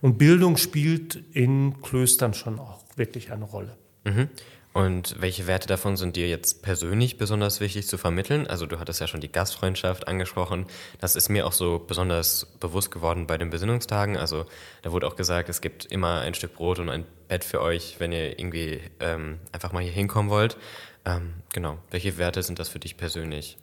Und 0.00 0.18
Bildung 0.18 0.56
spielt 0.56 1.16
in 1.32 1.82
Klöstern 1.82 2.32
schon 2.32 2.60
auch 2.60 2.84
wirklich 2.94 3.32
eine 3.32 3.44
Rolle. 3.44 3.76
Mhm. 4.04 4.28
Und 4.72 5.20
welche 5.20 5.48
Werte 5.48 5.66
davon 5.66 5.96
sind 5.96 6.14
dir 6.14 6.28
jetzt 6.28 6.62
persönlich 6.62 7.18
besonders 7.18 7.58
wichtig 7.58 7.88
zu 7.88 7.98
vermitteln? 7.98 8.46
Also 8.46 8.66
du 8.66 8.78
hattest 8.78 9.00
ja 9.00 9.08
schon 9.08 9.20
die 9.20 9.32
Gastfreundschaft 9.32 10.06
angesprochen. 10.06 10.66
Das 11.00 11.16
ist 11.16 11.28
mir 11.28 11.44
auch 11.44 11.52
so 11.52 11.80
besonders 11.84 12.46
bewusst 12.60 12.92
geworden 12.92 13.26
bei 13.26 13.38
den 13.38 13.50
Besinnungstagen. 13.50 14.16
Also 14.16 14.46
da 14.82 14.92
wurde 14.92 15.08
auch 15.08 15.16
gesagt, 15.16 15.48
es 15.48 15.60
gibt 15.60 15.86
immer 15.86 16.20
ein 16.20 16.34
Stück 16.34 16.54
Brot 16.54 16.78
und 16.78 16.88
ein 16.88 17.04
Bett 17.26 17.42
für 17.42 17.60
euch, 17.60 17.96
wenn 17.98 18.12
ihr 18.12 18.38
irgendwie 18.38 18.80
ähm, 19.00 19.38
einfach 19.50 19.72
mal 19.72 19.82
hier 19.82 19.90
hinkommen 19.90 20.30
wollt. 20.30 20.56
Ähm, 21.06 21.34
genau. 21.52 21.78
Welche 21.90 22.18
Werte 22.18 22.42
sind 22.42 22.58
das 22.58 22.68
für 22.68 22.80
dich 22.80 22.96
persönlich? 22.96 23.56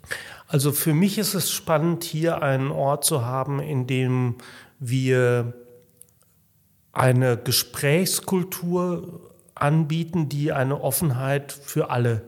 Also 0.48 0.72
für 0.72 0.94
mich 0.94 1.18
ist 1.18 1.34
es 1.34 1.52
spannend, 1.52 2.06
hier 2.06 2.42
einen 2.42 2.72
Ort 2.72 3.04
zu 3.04 3.26
haben, 3.26 3.60
in 3.60 3.86
dem 3.86 4.36
wir 4.80 5.54
eine 6.94 7.38
Gesprächskultur 7.38 9.30
anbieten, 9.56 10.30
die 10.30 10.54
eine 10.54 10.82
Offenheit 10.82 11.52
für 11.52 11.90
alle 11.90 12.24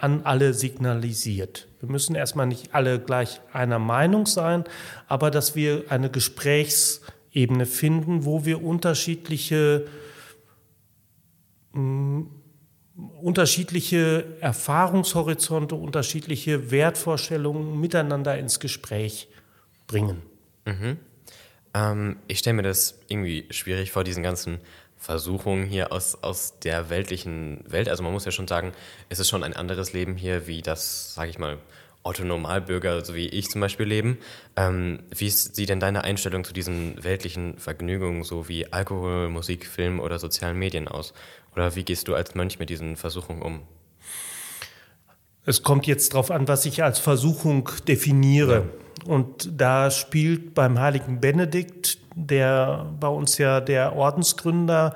an 0.00 0.22
alle 0.24 0.54
signalisiert. 0.54 1.68
Wir 1.80 1.90
müssen 1.90 2.14
erstmal 2.14 2.46
nicht 2.46 2.72
alle 2.72 2.98
gleich 2.98 3.40
einer 3.52 3.78
Meinung 3.78 4.24
sein, 4.24 4.64
aber 5.06 5.30
dass 5.30 5.54
wir 5.54 5.84
eine 5.90 6.08
Gesprächsebene 6.08 7.66
finden, 7.66 8.24
wo 8.24 8.46
wir 8.46 8.62
unterschiedliche 8.62 9.86
mh, 11.72 11.82
mm, 11.82 12.39
unterschiedliche 13.20 14.24
Erfahrungshorizonte, 14.40 15.74
unterschiedliche 15.74 16.70
Wertvorstellungen 16.70 17.80
miteinander 17.80 18.38
ins 18.38 18.60
Gespräch 18.60 19.28
bringen. 19.86 20.22
Mhm. 20.66 20.98
Ähm, 21.74 22.16
ich 22.26 22.38
stelle 22.38 22.54
mir 22.54 22.62
das 22.62 22.98
irgendwie 23.08 23.46
schwierig 23.50 23.92
vor, 23.92 24.04
diesen 24.04 24.22
ganzen 24.22 24.58
Versuchung 24.96 25.64
hier 25.64 25.92
aus, 25.92 26.22
aus 26.22 26.58
der 26.60 26.90
weltlichen 26.90 27.64
Welt. 27.66 27.88
Also 27.88 28.02
man 28.02 28.12
muss 28.12 28.26
ja 28.26 28.30
schon 28.30 28.48
sagen, 28.48 28.72
es 29.08 29.18
ist 29.18 29.28
schon 29.28 29.42
ein 29.42 29.54
anderes 29.54 29.92
Leben 29.92 30.16
hier, 30.16 30.46
wie 30.46 30.60
das, 30.60 31.14
sage 31.14 31.30
ich 31.30 31.38
mal, 31.38 31.58
Otto-Normalbürger, 32.02 33.04
so 33.04 33.14
wie 33.14 33.28
ich 33.28 33.48
zum 33.48 33.60
Beispiel, 33.60 33.86
leben. 33.86 34.18
Ähm, 34.56 35.00
wie 35.10 35.26
ist 35.26 35.54
sie 35.54 35.66
denn 35.66 35.80
deine 35.80 36.04
Einstellung 36.04 36.44
zu 36.44 36.52
diesen 36.52 37.02
weltlichen 37.02 37.58
Vergnügungen, 37.58 38.24
so 38.24 38.48
wie 38.48 38.72
Alkohol, 38.72 39.28
Musik, 39.28 39.66
Film 39.66 40.00
oder 40.00 40.18
sozialen 40.18 40.58
Medien 40.58 40.88
aus? 40.88 41.12
Oder 41.54 41.74
wie 41.74 41.84
gehst 41.84 42.08
du 42.08 42.14
als 42.14 42.34
Mönch 42.34 42.58
mit 42.58 42.70
diesen 42.70 42.96
Versuchungen 42.96 43.42
um? 43.42 43.62
Es 45.44 45.62
kommt 45.62 45.86
jetzt 45.86 46.12
darauf 46.12 46.30
an, 46.30 46.48
was 46.48 46.64
ich 46.64 46.82
als 46.82 46.98
Versuchung 46.98 47.68
definiere. 47.88 48.66
Ja. 49.06 49.12
Und 49.12 49.48
da 49.60 49.90
spielt 49.90 50.54
beim 50.54 50.78
heiligen 50.78 51.20
Benedikt 51.20 51.98
der 52.14 52.86
bei 52.98 53.08
uns 53.08 53.38
ja 53.38 53.60
der 53.60 53.94
Ordensgründer 53.96 54.94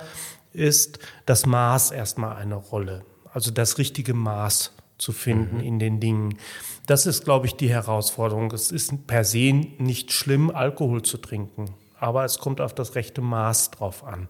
ist, 0.52 0.98
das 1.26 1.46
Maß 1.46 1.90
erstmal 1.90 2.36
eine 2.36 2.56
Rolle. 2.56 3.04
Also 3.32 3.50
das 3.50 3.78
richtige 3.78 4.14
Maß 4.14 4.72
zu 4.98 5.12
finden 5.12 5.56
mhm. 5.56 5.64
in 5.64 5.78
den 5.78 6.00
Dingen. 6.00 6.38
Das 6.86 7.06
ist, 7.06 7.24
glaube 7.24 7.46
ich, 7.46 7.56
die 7.56 7.68
Herausforderung. 7.68 8.52
Es 8.52 8.70
ist 8.70 9.06
per 9.06 9.24
se 9.24 9.52
nicht 9.78 10.12
schlimm, 10.12 10.50
Alkohol 10.50 11.02
zu 11.02 11.18
trinken, 11.18 11.74
aber 11.98 12.24
es 12.24 12.38
kommt 12.38 12.60
auf 12.60 12.74
das 12.74 12.94
rechte 12.94 13.20
Maß 13.20 13.72
drauf 13.72 14.04
an. 14.04 14.28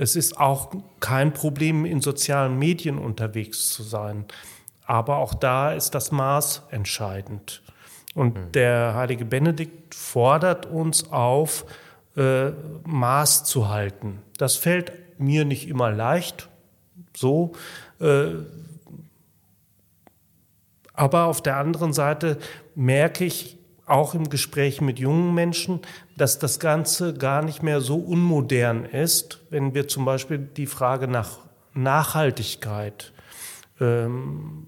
Es 0.00 0.16
ist 0.16 0.38
auch 0.40 0.72
kein 0.98 1.34
Problem, 1.34 1.84
in 1.84 2.00
sozialen 2.00 2.58
Medien 2.58 2.96
unterwegs 2.96 3.68
zu 3.68 3.82
sein. 3.82 4.24
Aber 4.86 5.18
auch 5.18 5.34
da 5.34 5.72
ist 5.72 5.94
das 5.94 6.10
Maß 6.10 6.62
entscheidend. 6.70 7.62
Und 8.14 8.34
mhm. 8.34 8.52
der 8.52 8.94
heilige 8.94 9.26
Benedikt 9.26 9.94
fordert 9.94 10.64
uns 10.64 11.12
auf, 11.12 11.66
äh, 12.16 12.52
Maß 12.86 13.44
zu 13.44 13.68
halten. 13.68 14.22
Das 14.38 14.56
fällt 14.56 15.20
mir 15.20 15.44
nicht 15.44 15.68
immer 15.68 15.90
leicht, 15.90 16.48
so. 17.14 17.52
Äh, 18.00 18.36
aber 20.94 21.26
auf 21.26 21.42
der 21.42 21.58
anderen 21.58 21.92
Seite 21.92 22.38
merke 22.74 23.26
ich 23.26 23.58
auch 23.84 24.14
im 24.14 24.30
Gespräch 24.30 24.80
mit 24.80 24.98
jungen 24.98 25.34
Menschen, 25.34 25.80
dass 26.20 26.38
das 26.38 26.60
Ganze 26.60 27.14
gar 27.14 27.42
nicht 27.42 27.62
mehr 27.62 27.80
so 27.80 27.96
unmodern 27.96 28.84
ist, 28.84 29.40
wenn 29.48 29.74
wir 29.74 29.88
zum 29.88 30.04
Beispiel 30.04 30.36
die 30.38 30.66
Frage 30.66 31.08
nach 31.08 31.38
Nachhaltigkeit 31.72 33.12
ähm, 33.80 34.66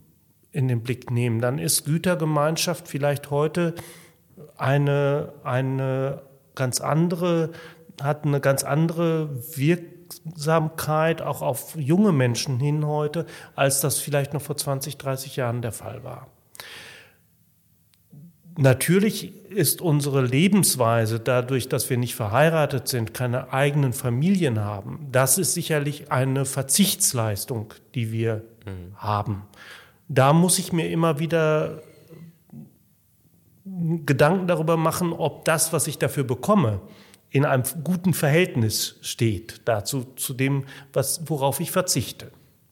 in 0.50 0.68
den 0.68 0.82
Blick 0.82 1.10
nehmen. 1.10 1.42
Dann 1.42 1.58
ist 1.58 1.84
Gütergemeinschaft 1.84 2.88
vielleicht 2.88 3.30
heute 3.30 3.74
eine, 4.56 5.34
eine 5.44 6.22
ganz 6.54 6.80
andere, 6.80 7.50
hat 8.02 8.24
eine 8.24 8.40
ganz 8.40 8.64
andere 8.64 9.28
Wirksamkeit 9.54 11.20
auch 11.20 11.42
auf 11.42 11.76
junge 11.76 12.12
Menschen 12.12 12.60
hin 12.60 12.86
heute, 12.86 13.26
als 13.56 13.82
das 13.82 13.98
vielleicht 13.98 14.32
noch 14.32 14.40
vor 14.40 14.56
20, 14.56 14.96
30 14.96 15.36
Jahren 15.36 15.60
der 15.60 15.72
Fall 15.72 16.02
war. 16.02 16.28
Natürlich 18.56 19.34
ist 19.50 19.80
unsere 19.80 20.22
Lebensweise 20.22 21.20
dadurch, 21.20 21.68
dass 21.68 21.88
wir 21.88 21.96
nicht 21.96 22.14
verheiratet 22.14 22.88
sind, 22.88 23.14
keine 23.14 23.52
eigenen 23.52 23.92
Familien 23.92 24.60
haben, 24.60 25.06
das 25.10 25.38
ist 25.38 25.54
sicherlich 25.54 26.12
eine 26.12 26.44
Verzichtsleistung, 26.44 27.72
die 27.94 28.12
wir 28.12 28.42
mhm. 28.66 28.94
haben. 28.96 29.42
Da 30.08 30.32
muss 30.32 30.58
ich 30.58 30.72
mir 30.72 30.90
immer 30.90 31.18
wieder 31.18 31.82
Gedanken 33.64 34.48
darüber 34.48 34.76
machen, 34.76 35.12
ob 35.12 35.44
das, 35.44 35.72
was 35.72 35.86
ich 35.86 35.98
dafür 35.98 36.24
bekomme, 36.24 36.80
in 37.30 37.46
einem 37.46 37.62
guten 37.82 38.12
Verhältnis 38.12 38.96
steht 39.00 39.62
dazu, 39.64 40.04
zu 40.16 40.34
dem, 40.34 40.64
was, 40.92 41.22
worauf 41.30 41.60
ich 41.60 41.70
verzichte. 41.70 42.30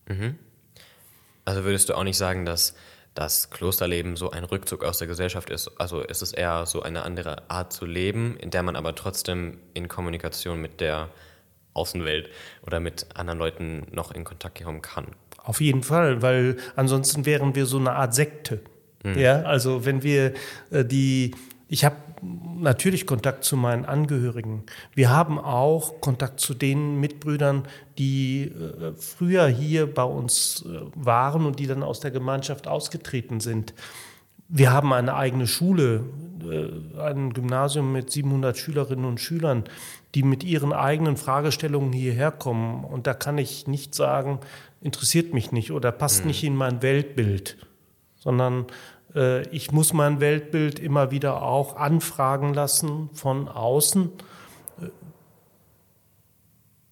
Mhm. 0.08 0.36
Also 1.46 1.64
würdest 1.64 1.88
du 1.88 1.94
auch 1.94 2.04
nicht 2.04 2.18
sagen, 2.18 2.44
dass 2.44 2.74
das 3.14 3.50
Klosterleben 3.50 4.16
so 4.16 4.30
ein 4.30 4.44
Rückzug 4.44 4.84
aus 4.84 4.98
der 4.98 5.06
Gesellschaft 5.06 5.50
ist? 5.50 5.68
Also 5.78 6.00
ist 6.00 6.22
es 6.22 6.32
eher 6.32 6.66
so 6.66 6.82
eine 6.82 7.02
andere 7.02 7.50
Art 7.50 7.72
zu 7.72 7.86
leben, 7.86 8.36
in 8.38 8.50
der 8.50 8.62
man 8.62 8.76
aber 8.76 8.94
trotzdem 8.94 9.58
in 9.74 9.88
Kommunikation 9.88 10.60
mit 10.60 10.80
der 10.80 11.08
Außenwelt 11.74 12.28
oder 12.66 12.80
mit 12.80 13.06
anderen 13.14 13.38
Leuten 13.38 13.86
noch 13.90 14.12
in 14.12 14.24
Kontakt 14.24 14.62
kommen 14.62 14.82
kann? 14.82 15.06
Auf 15.38 15.60
jeden 15.60 15.82
Fall, 15.82 16.22
weil 16.22 16.56
ansonsten 16.76 17.26
wären 17.26 17.54
wir 17.54 17.66
so 17.66 17.78
eine 17.78 17.92
Art 17.92 18.14
Sekte. 18.14 18.60
Mhm. 19.02 19.18
Ja, 19.18 19.42
also 19.42 19.84
wenn 19.84 20.02
wir 20.02 20.34
äh, 20.70 20.84
die, 20.84 21.34
ich 21.68 21.84
habe 21.84 21.96
natürlich 22.22 23.06
Kontakt 23.06 23.44
zu 23.44 23.56
meinen 23.56 23.84
Angehörigen. 23.84 24.64
Wir 24.94 25.10
haben 25.10 25.38
auch 25.38 26.00
Kontakt 26.00 26.40
zu 26.40 26.54
den 26.54 27.00
Mitbrüdern, 27.00 27.64
die 27.98 28.44
äh, 28.44 28.92
früher 28.94 29.46
hier 29.46 29.92
bei 29.92 30.04
uns 30.04 30.64
äh, 30.66 30.80
waren 30.94 31.46
und 31.46 31.58
die 31.58 31.66
dann 31.66 31.82
aus 31.82 32.00
der 32.00 32.10
Gemeinschaft 32.10 32.66
ausgetreten 32.66 33.40
sind. 33.40 33.74
wir 34.52 34.72
haben 34.72 34.92
eine 34.92 35.14
eigene 35.14 35.46
Schule, 35.46 36.04
äh, 36.44 37.00
ein 37.00 37.32
Gymnasium 37.32 37.92
mit 37.92 38.10
700 38.10 38.56
Schülerinnen 38.58 39.04
und 39.04 39.20
Schülern, 39.20 39.64
die 40.14 40.22
mit 40.22 40.42
ihren 40.42 40.72
eigenen 40.72 41.16
Fragestellungen 41.16 41.92
hierher 41.92 42.32
kommen. 42.32 42.84
Und 42.84 43.06
da 43.06 43.14
kann 43.14 43.38
ich 43.38 43.66
nicht 43.66 43.94
sagen, 43.94 44.40
interessiert 44.80 45.32
mich 45.34 45.52
nicht 45.52 45.72
oder 45.72 45.92
passt 45.92 46.22
mhm. 46.22 46.28
nicht 46.28 46.44
in 46.44 46.56
mein 46.56 46.82
Weltbild, 46.82 47.56
sondern 48.16 48.66
ich 49.50 49.72
muss 49.72 49.92
mein 49.92 50.20
Weltbild 50.20 50.78
immer 50.78 51.10
wieder 51.10 51.42
auch 51.42 51.76
anfragen 51.76 52.54
lassen 52.54 53.10
von 53.12 53.48
außen. 53.48 54.10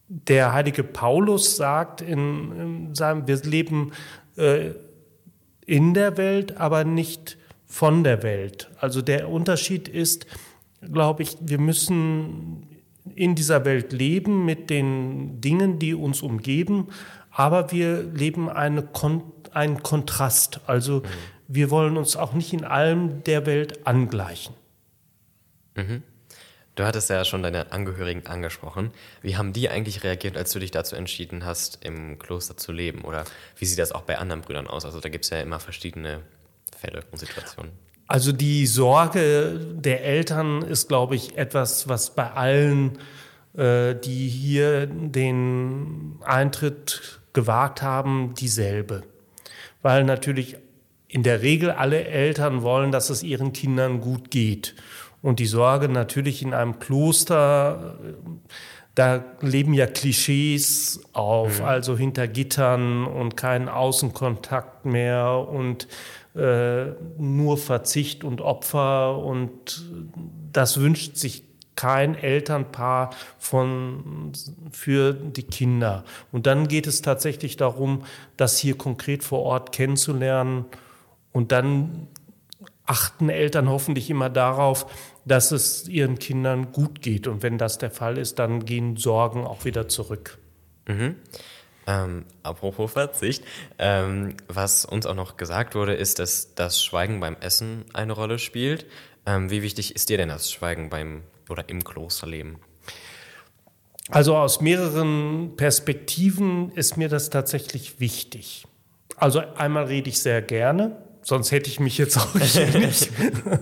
Der 0.09 0.53
heilige 0.53 0.83
Paulus 0.83 1.57
sagt 1.57 2.01
in, 2.01 2.53
in 2.53 2.95
seinem, 2.95 3.29
wir 3.29 3.37
leben 3.43 3.93
äh, 4.37 4.71
in 5.67 5.93
der 5.95 6.17
Welt, 6.17 6.57
aber 6.57 6.85
nicht 6.85 7.37
von 7.67 8.03
der 8.03 8.23
Welt. 8.23 8.71
Also 8.81 9.03
der 9.03 9.29
Unterschied 9.29 9.87
ist, 9.87 10.27
glaube 10.81 11.23
ich, 11.23 11.37
wir 11.41 11.59
müssen 11.59 12.67
in 13.15 13.35
dieser 13.35 13.65
Welt 13.65 13.93
leben 13.93 14.45
mit 14.45 14.71
den 14.71 15.41
Dingen, 15.41 15.79
die 15.79 15.95
uns 15.95 16.23
umgeben, 16.23 16.89
aber 17.31 17.71
wir 17.71 18.03
leben 18.03 18.49
eine 18.49 18.83
Kon 18.83 19.23
einen 19.53 19.83
Kontrast. 19.83 20.61
Also 20.67 21.01
mhm. 21.01 21.05
Wir 21.49 21.71
wollen 21.71 21.97
uns 21.97 22.15
auch 22.15 22.35
nicht 22.35 22.53
in 22.53 22.65
allem 22.65 23.25
der 23.25 23.47
Welt 23.47 23.87
angleichen. 23.87 24.55
Mhm. 25.75 26.03
Du 26.75 26.85
hattest 26.85 27.11
ja 27.11 27.25
schon 27.25 27.43
deine 27.43 27.73
Angehörigen 27.73 28.27
angesprochen. 28.27 28.93
Wie 29.21 29.37
haben 29.37 29.53
die 29.53 29.69
eigentlich 29.69 30.05
reagiert, 30.05 30.37
als 30.37 30.53
du 30.53 30.61
dich 30.61 30.71
dazu 30.71 30.95
entschieden 30.95 31.45
hast, 31.45 31.85
im 31.85 32.21
Kloster 32.21 32.57
zu 32.57 32.71
leben? 32.71 33.03
Oder 33.03 33.25
wie 33.57 33.65
sieht 33.65 33.81
das 33.81 33.91
auch 33.91 34.03
bei 34.03 34.19
anderen 34.19 34.43
Brüdern 34.43 34.69
aus? 34.69 34.85
Also 34.85 35.01
da 35.01 35.09
gibt 35.09 35.25
es 35.25 35.31
ja 35.31 35.41
immer 35.41 35.59
verschiedene 35.59 36.21
Fälle 36.77 37.03
und 37.11 37.19
Situationen. 37.19 37.73
Also 38.07 38.31
die 38.31 38.67
Sorge 38.67 39.59
der 39.75 40.05
Eltern 40.05 40.63
ist, 40.63 40.89
glaube 40.89 41.17
ich, 41.17 41.37
etwas, 41.37 41.89
was 41.89 42.15
bei 42.15 42.31
allen, 42.31 42.99
äh, 43.57 43.97
die 43.97 44.29
hier 44.29 44.87
den 44.87 46.21
Eintritt 46.25 47.21
gewagt 47.33 47.83
haben, 47.83 48.35
dieselbe. 48.35 49.03
Weil 49.83 50.05
natürlich 50.05 50.59
in 51.09 51.23
der 51.23 51.43
Regel 51.43 51.71
alle 51.71 52.05
Eltern 52.05 52.63
wollen, 52.63 52.93
dass 52.93 53.11
es 53.11 53.23
ihren 53.23 53.53
Kindern 53.53 54.01
gut 54.01 54.31
geht. 54.31 54.75
Und 55.23 55.41
die 55.41 55.47
Sorge 55.47 55.89
natürlich 55.89 56.43
in 56.43 56.55
einem 56.55 56.79
Kloster, 56.79 57.99
da 58.95 59.25
leben 59.41 59.75
ja 59.75 59.87
Klischees 59.87 61.01
auf, 61.13 61.61
mhm. 61.61 61.65
also 61.65 61.97
hinter 61.97 62.29
Gittern 62.29 63.07
und 63.07 63.37
keinen 63.37 63.69
Außenkontakt 63.69 64.85
mehr 64.85 65.49
und 65.49 65.89
äh, 66.37 66.93
nur 67.17 67.57
Verzicht 67.57 68.23
und 68.23 68.41
Opfer. 68.41 69.19
Und 69.19 69.85
das 70.53 70.79
wünscht 70.79 71.17
sich 71.17 71.45
kein 71.75 72.17
Elternpaar 72.17 73.11
von, 73.39 74.33
für 74.73 75.15
die 75.15 75.45
Kinder. 75.45 76.05
Und 76.33 76.47
dann 76.47 76.69
geht 76.69 76.87
es 76.89 77.03
tatsächlich 77.03 77.57
darum, 77.57 78.05
das 78.37 78.59
hier 78.59 78.77
konkret 78.77 79.23
vor 79.23 79.43
Ort 79.43 79.73
kennenzulernen 79.73 80.65
und 81.33 81.53
dann 81.53 82.09
achten 82.87 83.29
Eltern 83.29 83.69
hoffentlich 83.69 84.09
immer 84.11 84.31
darauf, 84.31 84.87
dass 85.25 85.53
es 85.53 85.89
ihren 85.89 86.19
Kindern 86.19 86.73
gut 86.73 87.03
geht. 87.03 87.27
Und 87.27 87.43
wenn 87.43 87.59
das 87.59 87.79
der 87.79 87.91
Fall 87.91 88.19
ist, 88.19 88.39
dann 88.39 88.65
gehen 88.65 88.97
Sorgen 88.97 89.47
auch 89.47 89.65
wieder 89.65 89.89
zurück. 89.89 90.39
Mhm. 90.87 91.17
Ähm, 91.87 92.25
apropos 92.43 92.93
Verzicht, 92.93 93.45
ähm, 93.79 94.37
was 94.47 94.85
uns 94.85 95.07
auch 95.07 95.15
noch 95.15 95.37
gesagt 95.37 95.75
wurde, 95.75 95.95
ist, 95.95 96.19
dass 96.19 96.55
das 96.55 96.83
Schweigen 96.83 97.21
beim 97.21 97.37
Essen 97.41 97.85
eine 97.95 98.13
Rolle 98.13 98.39
spielt. 98.39 98.87
Ähm, 99.25 99.51
wie 99.51 99.63
wichtig 99.63 99.95
ist 99.95 100.09
dir 100.09 100.19
denn 100.19 100.29
das 100.29 100.51
Schweigen 100.51 100.91
beim 100.91 101.23
oder 101.49 101.69
im 101.69 101.85
Klosterleben? 101.85 102.59
Also 104.11 104.37
aus 104.37 104.61
mehreren 104.61 105.57
Perspektiven 105.57 106.73
ist 106.73 106.97
mir 106.97 107.09
das 107.09 107.31
tatsächlich 107.31 108.01
wichtig. 108.01 108.67
Also 109.17 109.41
einmal 109.41 109.85
rede 109.85 110.09
ich 110.09 110.23
sehr 110.23 110.41
gerne, 110.41 110.97
sonst 111.29 111.53
hätte 111.53 111.69
ich 111.69 111.79
mich 111.79 111.99
jetzt 111.99 112.17
auch 112.17 112.35
nicht 112.75 113.11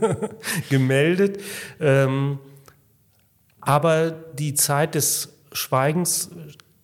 gemeldet. 0.71 1.43
Ähm, 1.81 2.39
aber 3.61 4.11
die 4.11 4.55
Zeit 4.55 4.95
des 4.95 5.35
Schweigens 5.51 6.31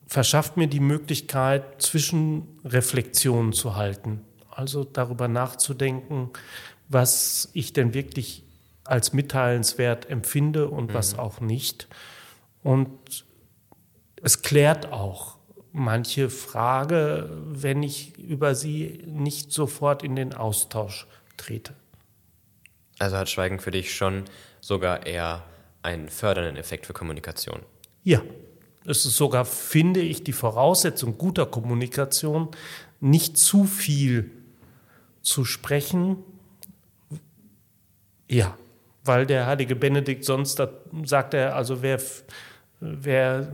verschafft 0.08 0.56
mir 0.56 0.66
die 0.66 0.80
Möglichkeit, 0.80 1.80
Zwischenreflexionen 1.80 3.52
zu 3.52 3.76
halten. 3.76 4.22
Also 4.50 4.82
darüber 4.82 5.28
nachzudenken, 5.28 6.30
was 6.88 7.48
ich 7.52 7.72
denn 7.72 7.94
wirklich 7.94 8.42
als 8.82 9.12
mitteilenswert 9.12 10.10
empfinde 10.10 10.68
und 10.68 10.90
mhm. 10.90 10.94
was 10.94 11.16
auch 11.16 11.40
nicht. 11.40 11.86
Und 12.64 12.90
es 14.20 14.42
klärt 14.42 14.90
auch 14.90 15.36
manche 15.72 16.30
Frage, 16.30 17.30
wenn 17.46 17.82
ich 17.82 18.18
über 18.18 18.54
sie 18.54 19.02
nicht 19.06 19.52
sofort 19.52 20.02
in 20.02 20.16
den 20.16 20.34
Austausch 20.34 21.06
trete. 21.36 21.74
Also 22.98 23.16
hat 23.16 23.30
Schweigen 23.30 23.58
für 23.58 23.70
dich 23.70 23.94
schon 23.94 24.24
sogar 24.60 25.06
eher 25.06 25.42
einen 25.82 26.08
fördernden 26.08 26.56
Effekt 26.56 26.86
für 26.86 26.92
Kommunikation? 26.92 27.60
Ja, 28.04 28.22
es 28.84 29.06
ist 29.06 29.16
sogar, 29.16 29.44
finde 29.44 30.00
ich, 30.00 30.24
die 30.24 30.32
Voraussetzung 30.32 31.18
guter 31.18 31.46
Kommunikation, 31.46 32.48
nicht 33.00 33.38
zu 33.38 33.64
viel 33.64 34.30
zu 35.22 35.44
sprechen. 35.44 36.18
Ja, 38.28 38.56
weil 39.04 39.26
der 39.26 39.46
heilige 39.46 39.76
Benedikt 39.76 40.24
sonst, 40.24 40.58
da 40.58 40.70
sagt 41.04 41.34
er, 41.34 41.56
also 41.56 41.82
wer, 41.82 42.00
wer, 42.80 43.52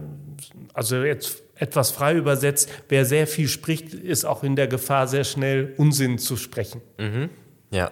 also 0.75 1.03
jetzt 1.03 1.43
etwas 1.59 1.91
frei 1.91 2.15
übersetzt, 2.15 2.71
wer 2.89 3.05
sehr 3.05 3.27
viel 3.27 3.49
spricht, 3.49 3.93
ist 3.93 4.25
auch 4.25 4.43
in 4.43 4.57
der 4.57 4.69
Gefahr, 4.69 5.09
sehr 5.09 5.25
schnell 5.25 5.75
Unsinn 5.77 6.19
zu 6.19 6.37
sprechen. 6.37 6.81
Mhm. 6.99 7.31
Ja. 7.71 7.91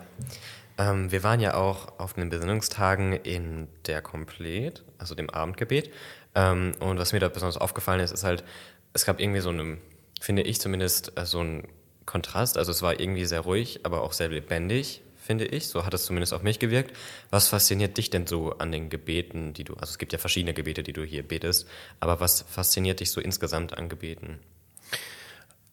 Ähm, 0.79 1.11
wir 1.11 1.23
waren 1.23 1.41
ja 1.41 1.55
auch 1.55 1.99
auf 1.99 2.15
den 2.15 2.29
Besinnungstagen 2.29 3.13
in 3.13 3.69
der 3.87 4.03
Komplet, 4.03 4.85
also 4.99 5.15
dem 5.15 5.31
Abendgebet. 5.31 5.91
Ähm, 6.35 6.73
und 6.81 6.99
was 6.99 7.13
mir 7.13 7.21
da 7.21 7.29
besonders 7.29 7.57
aufgefallen 7.57 8.01
ist, 8.01 8.13
ist 8.13 8.25
halt, 8.25 8.45
es 8.93 9.07
gab 9.07 9.21
irgendwie 9.21 9.41
so 9.41 9.51
eine, 9.51 9.79
finde 10.21 10.43
ich 10.43 10.61
zumindest, 10.61 11.19
äh, 11.19 11.25
so 11.25 11.41
einen 11.41 11.69
Kontrast. 12.05 12.59
Also 12.59 12.73
es 12.73 12.83
war 12.83 13.01
irgendwie 13.01 13.25
sehr 13.25 13.41
ruhig, 13.41 13.81
aber 13.85 14.03
auch 14.03 14.13
sehr 14.13 14.29
lebendig 14.29 15.03
finde 15.27 15.45
ich. 15.45 15.69
So 15.69 15.85
hat 15.85 15.93
es 15.93 16.05
zumindest 16.05 16.33
auf 16.33 16.43
mich 16.43 16.59
gewirkt. 16.59 16.97
Was 17.31 17.49
fasziniert 17.49 17.99
dich 17.99 18.09
denn 18.11 18.27
so 18.27 18.53
an 18.53 18.73
den 18.73 18.89
Gebeten, 18.89 19.53
die 19.53 19.65
du, 19.65 19.75
also 19.75 19.91
es 19.91 19.99
gibt 19.99 20.13
ja 20.13 20.19
verschiedene 20.19 20.55
Gebete, 20.55 20.83
die 20.83 20.93
du 20.93 21.05
hier 21.05 21.23
betest, 21.23 21.67
aber 22.01 22.21
was 22.21 22.43
fasziniert 22.43 23.01
dich 23.01 23.11
so 23.11 23.21
insgesamt 23.21 23.77
an 23.77 23.89
Gebeten? 23.89 24.39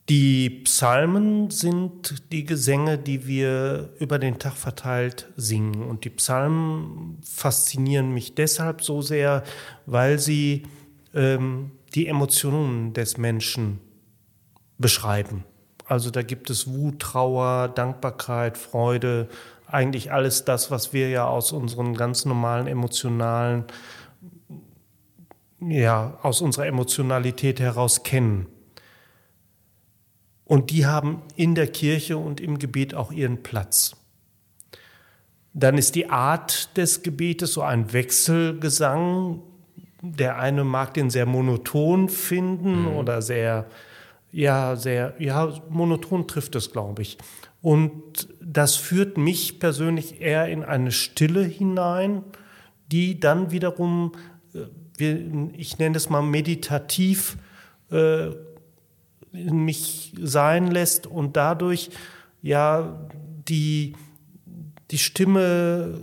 Die 0.09 0.49
Psalmen 0.49 1.49
sind 1.49 2.31
die 2.33 2.43
Gesänge, 2.43 2.97
die 2.97 3.25
wir 3.25 3.93
über 3.99 4.19
den 4.19 4.37
Tag 4.37 4.57
verteilt 4.57 5.29
singen. 5.37 5.81
Und 5.81 6.03
die 6.03 6.09
Psalmen 6.09 7.19
faszinieren 7.23 8.13
mich 8.13 8.35
deshalb 8.35 8.81
so 8.81 9.01
sehr, 9.01 9.43
weil 9.85 10.19
sie 10.19 10.63
ähm, 11.13 11.71
die 11.95 12.07
Emotionen 12.07 12.93
des 12.93 13.17
Menschen 13.17 13.79
beschreiben. 14.77 15.45
Also 15.85 16.09
da 16.11 16.21
gibt 16.21 16.49
es 16.49 16.67
Wut, 16.73 16.99
Trauer, 16.99 17.67
Dankbarkeit, 17.67 18.57
Freude, 18.57 19.27
eigentlich 19.67 20.11
alles 20.11 20.45
das, 20.45 20.71
was 20.71 20.93
wir 20.93 21.09
ja 21.09 21.27
aus 21.27 21.51
unseren 21.51 21.95
ganz 21.95 22.25
normalen 22.25 22.67
emotionalen, 22.67 23.65
ja, 25.59 26.17
aus 26.21 26.41
unserer 26.41 26.67
Emotionalität 26.67 27.59
heraus 27.59 28.03
kennen. 28.03 28.47
Und 30.45 30.69
die 30.71 30.85
haben 30.85 31.23
in 31.35 31.55
der 31.55 31.67
Kirche 31.67 32.17
und 32.17 32.39
im 32.39 32.59
Gebet 32.59 32.93
auch 32.93 33.11
ihren 33.11 33.41
Platz. 33.41 33.95
Dann 35.53 35.77
ist 35.77 35.95
die 35.95 36.09
Art 36.09 36.75
des 36.77 37.01
Gebetes 37.01 37.53
so 37.53 37.61
ein 37.61 37.93
Wechselgesang. 37.93 39.41
Der 40.01 40.37
eine 40.37 40.63
mag 40.63 40.93
den 40.93 41.09
sehr 41.09 41.25
monoton 41.25 42.09
finden 42.09 42.81
mhm. 42.81 42.97
oder 42.97 43.21
sehr 43.21 43.65
ja, 44.33 44.75
sehr, 44.75 45.13
ja, 45.19 45.61
monoton 45.69 46.27
trifft 46.27 46.55
es, 46.55 46.71
glaube 46.71 47.03
ich. 47.03 47.17
Und 47.61 48.27
das 48.41 48.75
führt 48.75 49.17
mich 49.17 49.59
persönlich 49.59 50.19
eher 50.19 50.47
in 50.47 50.63
eine 50.63 50.91
Stille 50.91 51.43
hinein, 51.43 52.23
die 52.91 53.19
dann 53.19 53.51
wiederum, 53.51 54.13
äh, 54.53 55.15
ich 55.55 55.77
nenne 55.77 55.95
es 55.95 56.09
mal 56.09 56.23
meditativ, 56.23 57.37
äh, 57.91 58.31
mich 59.31 60.13
sein 60.19 60.69
lässt 60.69 61.07
und 61.07 61.37
dadurch 61.37 61.91
ja 62.41 63.07
die, 63.47 63.95
die 64.91 64.97
Stimme 64.97 66.01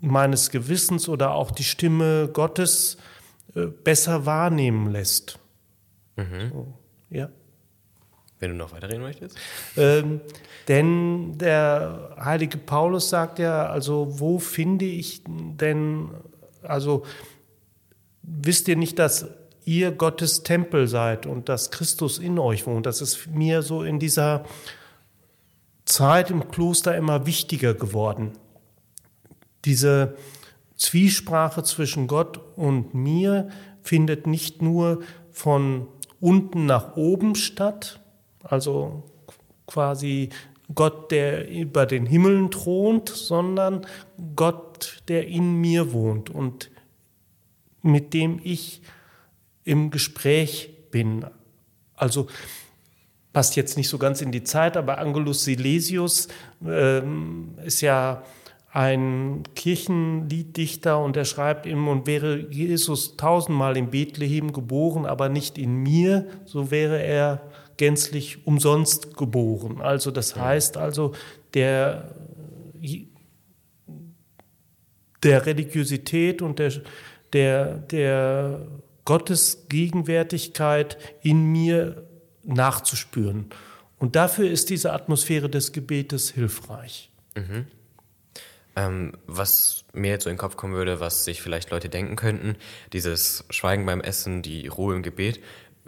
meines 0.00 0.50
Gewissens 0.50 1.08
oder 1.08 1.34
auch 1.34 1.50
die 1.50 1.64
Stimme 1.64 2.28
Gottes 2.32 2.98
äh, 3.54 3.66
besser 3.66 4.26
wahrnehmen 4.26 4.90
lässt. 4.90 5.38
Mhm. 6.16 6.50
So. 6.52 6.78
Ja. 7.10 7.28
wenn 8.38 8.50
du 8.50 8.56
noch 8.56 8.72
weiterreden 8.72 9.02
möchtest. 9.02 9.36
Ähm, 9.76 10.20
denn 10.68 11.38
der 11.38 12.16
heilige 12.18 12.58
Paulus 12.58 13.08
sagt 13.08 13.38
ja, 13.38 13.66
also 13.66 14.20
wo 14.20 14.38
finde 14.38 14.84
ich 14.84 15.22
denn, 15.24 16.10
also 16.62 17.04
wisst 18.22 18.68
ihr 18.68 18.76
nicht, 18.76 18.98
dass 18.98 19.26
ihr 19.64 19.92
Gottes 19.92 20.42
Tempel 20.42 20.86
seid 20.86 21.26
und 21.26 21.48
dass 21.48 21.70
Christus 21.70 22.18
in 22.18 22.38
euch 22.38 22.66
wohnt? 22.66 22.86
Das 22.86 23.00
ist 23.00 23.28
mir 23.28 23.62
so 23.62 23.82
in 23.82 23.98
dieser 23.98 24.44
Zeit 25.84 26.30
im 26.30 26.48
Kloster 26.48 26.96
immer 26.96 27.26
wichtiger 27.26 27.74
geworden. 27.74 28.32
Diese 29.64 30.16
Zwiesprache 30.76 31.62
zwischen 31.62 32.06
Gott 32.06 32.40
und 32.56 32.94
mir 32.94 33.48
findet 33.82 34.26
nicht 34.26 34.62
nur 34.62 35.02
von 35.30 35.88
unten 36.26 36.66
nach 36.66 36.96
oben 36.96 37.36
statt, 37.36 38.00
also 38.42 39.04
quasi 39.68 40.30
Gott, 40.74 41.12
der 41.12 41.48
über 41.48 41.86
den 41.86 42.04
Himmeln 42.04 42.50
thront, 42.50 43.08
sondern 43.10 43.86
Gott, 44.34 45.04
der 45.06 45.28
in 45.28 45.60
mir 45.60 45.92
wohnt 45.92 46.28
und 46.28 46.72
mit 47.80 48.12
dem 48.12 48.40
ich 48.42 48.82
im 49.62 49.92
Gespräch 49.92 50.70
bin. 50.90 51.24
Also 51.94 52.26
passt 53.32 53.54
jetzt 53.54 53.76
nicht 53.76 53.88
so 53.88 53.96
ganz 53.96 54.20
in 54.20 54.32
die 54.32 54.42
Zeit, 54.42 54.76
aber 54.76 54.98
Angelus 54.98 55.44
Silesius 55.44 56.26
ähm, 56.66 57.54
ist 57.64 57.82
ja 57.82 58.24
ein 58.76 59.44
Kirchenlieddichter 59.54 61.02
und 61.02 61.16
er 61.16 61.24
schreibt 61.24 61.64
ihm, 61.64 61.88
und 61.88 62.06
wäre 62.06 62.36
Jesus 62.50 63.16
tausendmal 63.16 63.74
in 63.74 63.88
Bethlehem 63.88 64.52
geboren, 64.52 65.06
aber 65.06 65.30
nicht 65.30 65.56
in 65.56 65.76
mir, 65.76 66.26
so 66.44 66.70
wäre 66.70 67.02
er 67.02 67.40
gänzlich 67.78 68.46
umsonst 68.46 69.16
geboren. 69.16 69.80
Also 69.80 70.10
das 70.10 70.36
heißt 70.36 70.76
also, 70.76 71.14
der, 71.54 72.14
der 75.22 75.46
Religiosität 75.46 76.42
und 76.42 76.58
der, 76.58 76.72
der, 77.32 77.78
der 77.78 78.60
Gottesgegenwärtigkeit 79.06 80.98
in 81.22 81.50
mir 81.50 82.06
nachzuspüren. 82.44 83.46
Und 83.98 84.16
dafür 84.16 84.50
ist 84.50 84.68
diese 84.68 84.92
Atmosphäre 84.92 85.48
des 85.48 85.72
Gebetes 85.72 86.30
hilfreich. 86.30 87.10
Mhm. 87.34 87.68
Ähm, 88.76 89.12
was 89.26 89.84
mir 89.94 90.10
jetzt 90.10 90.24
so 90.24 90.30
in 90.30 90.34
den 90.34 90.40
Kopf 90.40 90.56
kommen 90.56 90.74
würde, 90.74 91.00
was 91.00 91.24
sich 91.24 91.40
vielleicht 91.40 91.70
Leute 91.70 91.88
denken 91.88 92.14
könnten, 92.14 92.56
dieses 92.92 93.44
Schweigen 93.48 93.86
beim 93.86 94.02
Essen, 94.02 94.42
die 94.42 94.68
Ruhe 94.68 94.94
im 94.94 95.02
Gebet, 95.02 95.40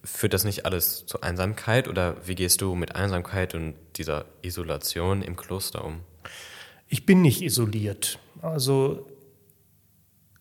führt 0.02 0.32
das 0.32 0.44
nicht 0.44 0.64
alles 0.64 1.04
zu 1.04 1.20
Einsamkeit 1.20 1.86
oder 1.86 2.16
wie 2.26 2.34
gehst 2.34 2.62
du 2.62 2.74
mit 2.74 2.96
Einsamkeit 2.96 3.54
und 3.54 3.74
dieser 3.96 4.24
Isolation 4.40 5.20
im 5.22 5.36
Kloster 5.36 5.84
um? 5.84 6.00
Ich 6.86 7.04
bin 7.04 7.20
nicht 7.20 7.42
isoliert. 7.42 8.18
Also 8.40 9.06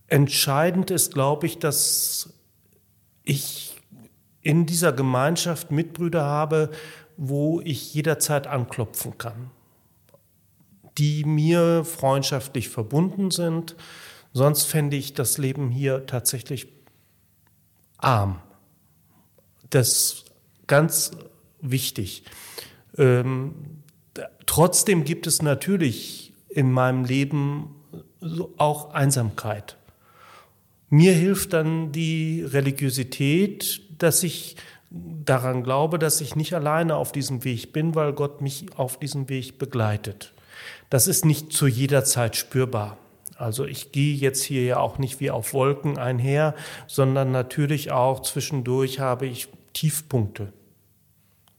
entscheidend 0.07 0.89
ist, 0.89 1.13
glaube 1.13 1.47
ich, 1.47 1.59
dass 1.59 2.33
ich 3.23 3.75
in 4.41 4.65
dieser 4.65 4.93
Gemeinschaft 4.93 5.71
Mitbrüder 5.71 6.23
habe, 6.23 6.69
wo 7.17 7.59
ich 7.59 7.93
jederzeit 7.93 8.47
anklopfen 8.47 9.17
kann 9.17 9.51
die 10.97 11.23
mir 11.23 11.83
freundschaftlich 11.83 12.69
verbunden 12.69 13.31
sind. 13.31 13.75
Sonst 14.33 14.65
fände 14.65 14.97
ich 14.97 15.13
das 15.13 15.37
Leben 15.37 15.69
hier 15.69 16.05
tatsächlich 16.05 16.67
arm. 17.97 18.41
Das 19.69 19.89
ist 19.89 20.25
ganz 20.67 21.11
wichtig. 21.61 22.23
Ähm, 22.97 23.55
trotzdem 24.45 25.03
gibt 25.03 25.27
es 25.27 25.41
natürlich 25.41 26.33
in 26.49 26.71
meinem 26.71 27.05
Leben 27.05 27.75
auch 28.57 28.93
Einsamkeit. 28.93 29.77
Mir 30.89 31.13
hilft 31.13 31.53
dann 31.53 31.91
die 31.91 32.43
Religiosität, 32.43 33.81
dass 34.01 34.23
ich 34.23 34.55
daran 34.89 35.63
glaube, 35.63 35.99
dass 35.99 36.21
ich 36.21 36.35
nicht 36.35 36.53
alleine 36.53 36.95
auf 36.95 37.11
diesem 37.11 37.43
Weg 37.43 37.73
bin, 37.73 37.93
weil 37.93 38.13
Gott 38.13 38.41
mich 38.41 38.67
auf 38.77 38.97
diesem 38.99 39.27
Weg 39.27 39.59
begleitet. 39.59 40.33
Das 40.89 41.07
ist 41.07 41.25
nicht 41.25 41.51
zu 41.51 41.67
jeder 41.67 42.03
Zeit 42.05 42.35
spürbar. 42.35 42.97
Also 43.35 43.65
ich 43.65 43.91
gehe 43.91 44.15
jetzt 44.15 44.43
hier 44.43 44.63
ja 44.63 44.79
auch 44.79 44.97
nicht 44.97 45.19
wie 45.19 45.29
auf 45.29 45.53
Wolken 45.53 45.97
einher, 45.97 46.55
sondern 46.87 47.31
natürlich 47.31 47.91
auch 47.91 48.21
zwischendurch 48.21 48.99
habe 48.99 49.27
ich 49.27 49.47
Tiefpunkte, 49.73 50.53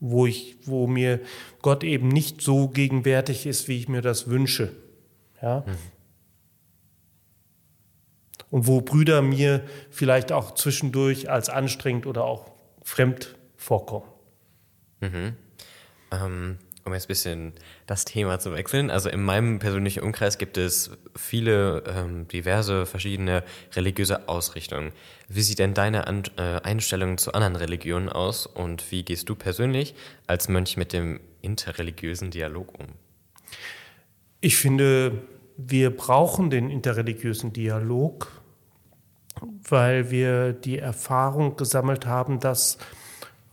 wo 0.01 0.27
ich, 0.27 0.57
wo 0.65 0.89
mir 0.89 1.21
Gott 1.63 1.85
eben 1.85 2.09
nicht 2.09 2.41
so 2.41 2.69
gegenwärtig 2.69 3.47
ist, 3.47 3.69
wie 3.69 3.79
ich 3.79 3.89
mir 3.89 4.03
das 4.03 4.29
wünsche. 4.29 4.73
Ja? 5.41 5.65
Mhm. 5.67 5.77
Und 8.51 8.67
wo 8.67 8.81
Brüder 8.81 9.23
mir 9.23 9.63
vielleicht 9.91 10.33
auch 10.33 10.55
zwischendurch 10.55 11.31
als 11.31 11.49
anstrengend 11.49 12.07
oder 12.07 12.25
auch 12.25 12.51
fremd 12.83 13.37
vorkommen. 13.57 14.09
Mhm. 15.01 15.37
Ähm, 16.11 16.59
um 16.89 16.95
jetzt 16.95 17.05
ein 17.05 17.09
bisschen 17.09 17.53
das 17.87 18.05
Thema 18.05 18.39
zu 18.39 18.53
wechseln. 18.53 18.91
Also 18.91 19.09
in 19.09 19.23
meinem 19.23 19.59
persönlichen 19.59 20.03
Umkreis 20.03 20.39
gibt 20.39 20.59
es 20.59 20.91
viele 21.17 21.85
ähm, 21.87 22.27
diverse 22.29 22.87
verschiedene 22.87 23.45
religiöse 23.75 24.29
Ausrichtungen. 24.29 24.93
Wie 25.29 25.43
sieht 25.43 25.59
denn 25.59 25.75
deine 25.75 26.07
An 26.07 26.25
äh, 26.37 26.61
Einstellung 26.63 27.19
zu 27.19 27.33
anderen 27.33 27.57
Religionen 27.57 28.09
aus 28.09 28.47
und 28.47 28.91
wie 28.91 29.05
gehst 29.05 29.29
du 29.29 29.35
persönlich 29.35 29.95
als 30.27 30.49
Mönch 30.49 30.77
mit 30.77 30.93
dem 30.93 31.21
interreligiösen 31.43 32.31
Dialog 32.31 32.79
um? 32.79 32.87
Ich 34.41 34.57
finde, 34.57 35.23
wir 35.57 35.97
brauchen 35.97 36.51
den 36.51 36.71
interreligiösen 36.71 37.53
Dialog, 37.53 38.31
weil 39.69 40.11
wir 40.11 40.53
die 40.53 40.79
Erfahrung 40.79 41.57
gesammelt 41.57 42.07
haben, 42.07 42.41
dass 42.41 42.79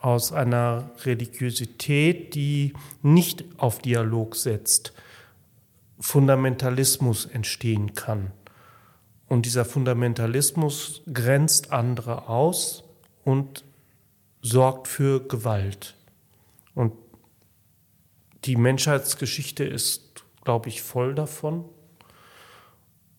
aus 0.05 0.31
einer 0.31 0.91
Religiosität, 1.03 2.35
die 2.35 2.73
nicht 3.01 3.43
auf 3.57 3.79
Dialog 3.79 4.35
setzt, 4.35 4.93
Fundamentalismus 5.99 7.25
entstehen 7.25 7.95
kann. 7.95 8.31
Und 9.27 9.47
dieser 9.47 9.65
Fundamentalismus 9.65 11.01
grenzt 11.11 11.71
andere 11.71 12.29
aus 12.29 12.83
und 13.23 13.63
sorgt 14.43 14.87
für 14.87 15.27
Gewalt. 15.27 15.95
Und 16.75 16.93
die 18.43 18.57
Menschheitsgeschichte 18.57 19.63
ist, 19.63 20.23
glaube 20.43 20.69
ich, 20.69 20.83
voll 20.83 21.15
davon. 21.15 21.65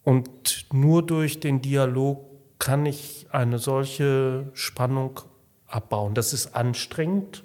Und 0.04 0.72
nur 0.72 1.04
durch 1.04 1.40
den 1.40 1.62
Dialog 1.62 2.24
kann 2.60 2.86
ich 2.86 3.26
eine 3.32 3.58
solche 3.58 4.52
Spannung 4.54 5.22
abbauen. 5.68 6.14
Das 6.14 6.32
ist 6.32 6.54
anstrengend. 6.54 7.42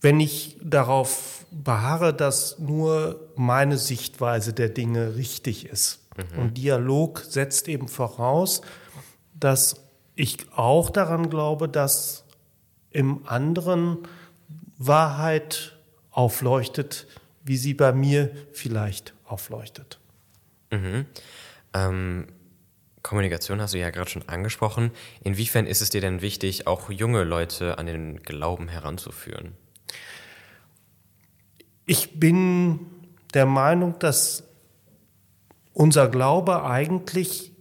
Wenn 0.00 0.20
ich 0.20 0.56
darauf 0.62 1.36
beharre, 1.50 2.12
dass 2.12 2.58
nur 2.58 3.30
meine 3.36 3.78
Sichtweise 3.78 4.52
der 4.52 4.68
Dinge 4.68 5.16
richtig 5.16 5.66
ist. 5.66 6.00
Mhm. 6.16 6.38
Und 6.38 6.58
Dialog 6.58 7.20
setzt 7.20 7.68
eben 7.68 7.88
voraus, 7.88 8.62
dass 9.34 9.82
ich 10.14 10.38
auch 10.54 10.90
daran 10.90 11.30
glaube, 11.30 11.68
dass 11.68 12.24
im 12.90 13.26
anderen 13.26 13.98
Wahrheit 14.78 15.76
aufleuchtet, 16.10 17.06
wie 17.44 17.56
sie 17.56 17.74
bei 17.74 17.92
mir 17.92 18.30
vielleicht 18.52 19.14
aufleuchtet. 19.24 19.98
Mhm. 20.70 21.06
Ähm, 21.74 22.26
Kommunikation 23.06 23.60
hast 23.60 23.72
du 23.72 23.78
ja 23.78 23.90
gerade 23.90 24.10
schon 24.10 24.28
angesprochen. 24.28 24.90
Inwiefern 25.22 25.64
ist 25.68 25.80
es 25.80 25.90
dir 25.90 26.00
denn 26.00 26.22
wichtig, 26.22 26.66
auch 26.66 26.90
junge 26.90 27.22
Leute 27.22 27.78
an 27.78 27.86
den 27.86 28.20
Glauben 28.24 28.66
heranzuführen? 28.66 29.52
Ich 31.84 32.18
bin 32.18 32.80
der 33.32 33.46
Meinung, 33.46 33.96
dass 34.00 34.42
unser 35.72 36.08
Glaube 36.08 36.64
eigentlich 36.64 37.52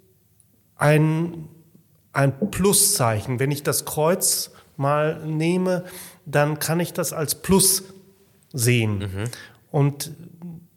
ein, 0.77 1.47
ein 2.11 2.49
Pluszeichen, 2.49 3.39
wenn 3.39 3.51
ich 3.51 3.61
das 3.61 3.85
Kreuz 3.85 4.49
mal 4.77 5.23
nehme, 5.27 5.85
dann 6.25 6.57
kann 6.57 6.79
ich 6.79 6.91
das 6.91 7.13
als 7.13 7.35
Plus 7.35 7.83
sehen. 8.51 8.97
Mhm. 8.97 9.23
Und 9.69 10.11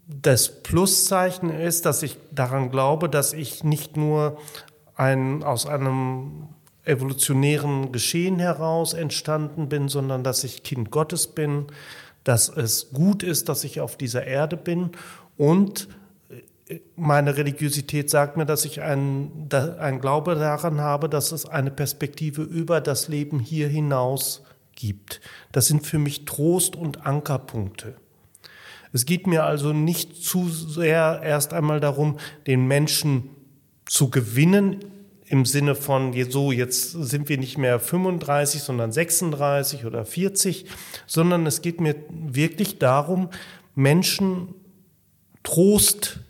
das 0.08 0.62
Pluszeichen 0.62 1.50
ist, 1.50 1.84
dass 1.84 2.02
ich 2.02 2.16
daran 2.32 2.70
glaube, 2.70 3.08
dass 3.08 3.34
ich 3.34 3.62
nicht 3.62 3.96
nur 3.96 4.38
ein, 4.96 5.42
aus 5.44 5.66
einem 5.66 6.48
evolutionären 6.84 7.92
Geschehen 7.92 8.38
heraus 8.38 8.94
entstanden 8.94 9.68
bin, 9.68 9.88
sondern 9.88 10.24
dass 10.24 10.42
ich 10.44 10.62
Kind 10.62 10.90
Gottes 10.90 11.26
bin, 11.26 11.66
dass 12.24 12.48
es 12.48 12.90
gut 12.90 13.22
ist, 13.22 13.50
dass 13.50 13.62
ich 13.64 13.80
auf 13.80 13.96
dieser 13.96 14.26
Erde 14.26 14.56
bin 14.56 14.90
und 15.36 15.88
meine 16.96 17.36
Religiosität 17.36 18.10
sagt 18.10 18.36
mir, 18.36 18.44
dass 18.44 18.64
ich 18.64 18.82
einen, 18.82 19.48
einen 19.78 20.00
Glaube 20.00 20.34
daran 20.34 20.80
habe, 20.80 21.08
dass 21.08 21.32
es 21.32 21.46
eine 21.46 21.70
Perspektive 21.70 22.42
über 22.42 22.80
das 22.80 23.08
Leben 23.08 23.40
hier 23.40 23.68
hinaus 23.68 24.42
gibt. 24.74 25.20
Das 25.52 25.66
sind 25.66 25.86
für 25.86 25.98
mich 25.98 26.24
Trost- 26.26 26.76
und 26.76 27.06
Ankerpunkte. 27.06 27.94
Es 28.92 29.06
geht 29.06 29.26
mir 29.26 29.44
also 29.44 29.72
nicht 29.72 30.22
zu 30.22 30.48
sehr 30.48 31.20
erst 31.22 31.52
einmal 31.52 31.80
darum, 31.80 32.18
den 32.46 32.66
Menschen 32.66 33.30
zu 33.84 34.10
gewinnen 34.10 34.84
im 35.26 35.44
Sinne 35.44 35.74
von, 35.74 36.14
so, 36.30 36.52
jetzt 36.52 36.92
sind 36.92 37.28
wir 37.28 37.36
nicht 37.38 37.58
mehr 37.58 37.78
35, 37.78 38.62
sondern 38.62 38.92
36 38.92 39.84
oder 39.84 40.06
40, 40.06 40.64
sondern 41.06 41.44
es 41.46 41.60
geht 41.60 41.80
mir 41.80 41.96
wirklich 42.10 42.78
darum, 42.78 43.28
Menschen 43.74 44.54
Trostorte 45.42 46.24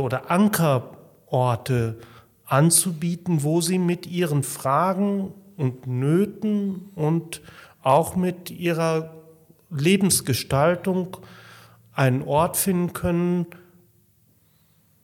oder 0.00 0.30
Ankerorte 0.30 1.98
anzubieten, 2.46 3.42
wo 3.42 3.60
sie 3.60 3.78
mit 3.78 4.06
ihren 4.06 4.42
Fragen 4.42 5.32
und 5.56 5.86
Nöten 5.86 6.90
und 6.94 7.42
auch 7.82 8.16
mit 8.16 8.50
ihrer 8.50 9.14
Lebensgestaltung 9.70 11.16
einen 11.92 12.22
Ort 12.22 12.56
finden 12.56 12.92
können, 12.92 13.46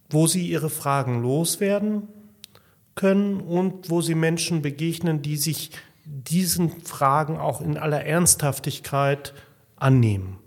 wo 0.09 0.27
sie 0.27 0.49
ihre 0.49 0.71
Fragen 0.71 1.23
loswerden 1.23 2.09
können 2.95 3.41
und 3.41 3.91
wo 3.91 4.03
sie 4.03 4.15
Menschen 4.15 4.63
begegnen, 4.63 5.23
die 5.23 5.37
sich 5.37 5.71
diesen 6.05 6.83
Fragen 6.83 7.39
auch 7.39 7.61
in 7.61 7.79
aller 7.79 8.05
Ernsthaftigkeit 8.05 9.33
annehmen. 9.77 10.39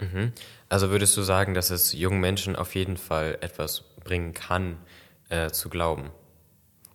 Mhm. 0.00 0.32
Also 0.68 0.90
würdest 0.90 1.16
du 1.16 1.22
sagen, 1.22 1.54
dass 1.54 1.70
es 1.70 1.92
jungen 1.92 2.20
Menschen 2.20 2.56
auf 2.56 2.74
jeden 2.74 2.96
Fall 2.96 3.38
etwas 3.40 3.84
bringen 4.04 4.34
kann, 4.34 4.76
äh, 5.30 5.50
zu 5.50 5.70
glauben? 5.70 6.10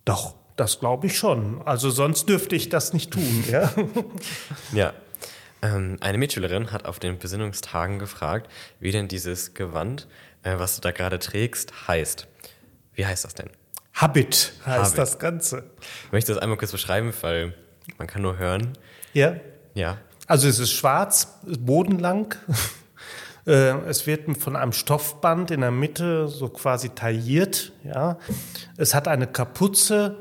Doch, 0.04 0.34
das 0.62 0.78
glaube 0.78 1.08
ich 1.08 1.18
schon. 1.18 1.60
Also 1.66 1.90
sonst 1.90 2.28
dürfte 2.28 2.54
ich 2.54 2.68
das 2.68 2.92
nicht 2.92 3.10
tun. 3.10 3.44
Ja. 3.50 3.72
ja. 4.72 4.92
Ähm, 5.60 5.96
eine 6.00 6.18
Mitschülerin 6.18 6.70
hat 6.70 6.84
auf 6.84 7.00
den 7.00 7.18
Besinnungstagen 7.18 7.98
gefragt, 7.98 8.48
wie 8.78 8.92
denn 8.92 9.08
dieses 9.08 9.54
Gewand, 9.54 10.06
äh, 10.44 10.58
was 10.58 10.76
du 10.76 10.80
da 10.80 10.92
gerade 10.92 11.18
trägst, 11.18 11.88
heißt. 11.88 12.28
Wie 12.94 13.04
heißt 13.04 13.24
das 13.24 13.34
denn? 13.34 13.50
Habit 13.94 14.52
heißt 14.64 14.84
Habit. 14.84 14.98
das 14.98 15.18
Ganze. 15.18 15.64
Ich 16.06 16.12
möchte 16.12 16.32
das 16.32 16.40
einmal 16.40 16.58
kurz 16.58 16.70
beschreiben, 16.70 17.12
weil 17.22 17.54
man 17.98 18.06
kann 18.06 18.22
nur 18.22 18.38
hören. 18.38 18.78
Ja. 19.12 19.34
Ja. 19.74 19.98
Also 20.28 20.46
es 20.46 20.60
ist 20.60 20.70
schwarz, 20.70 21.40
bodenlang. 21.44 22.36
Äh, 23.44 23.76
es 23.88 24.06
wird 24.06 24.38
von 24.38 24.54
einem 24.54 24.70
Stoffband 24.72 25.50
in 25.50 25.62
der 25.62 25.72
Mitte 25.72 26.28
so 26.28 26.48
quasi 26.48 26.90
tailliert. 26.90 27.72
Ja. 27.82 28.18
Es 28.76 28.94
hat 28.94 29.08
eine 29.08 29.26
Kapuze, 29.26 30.16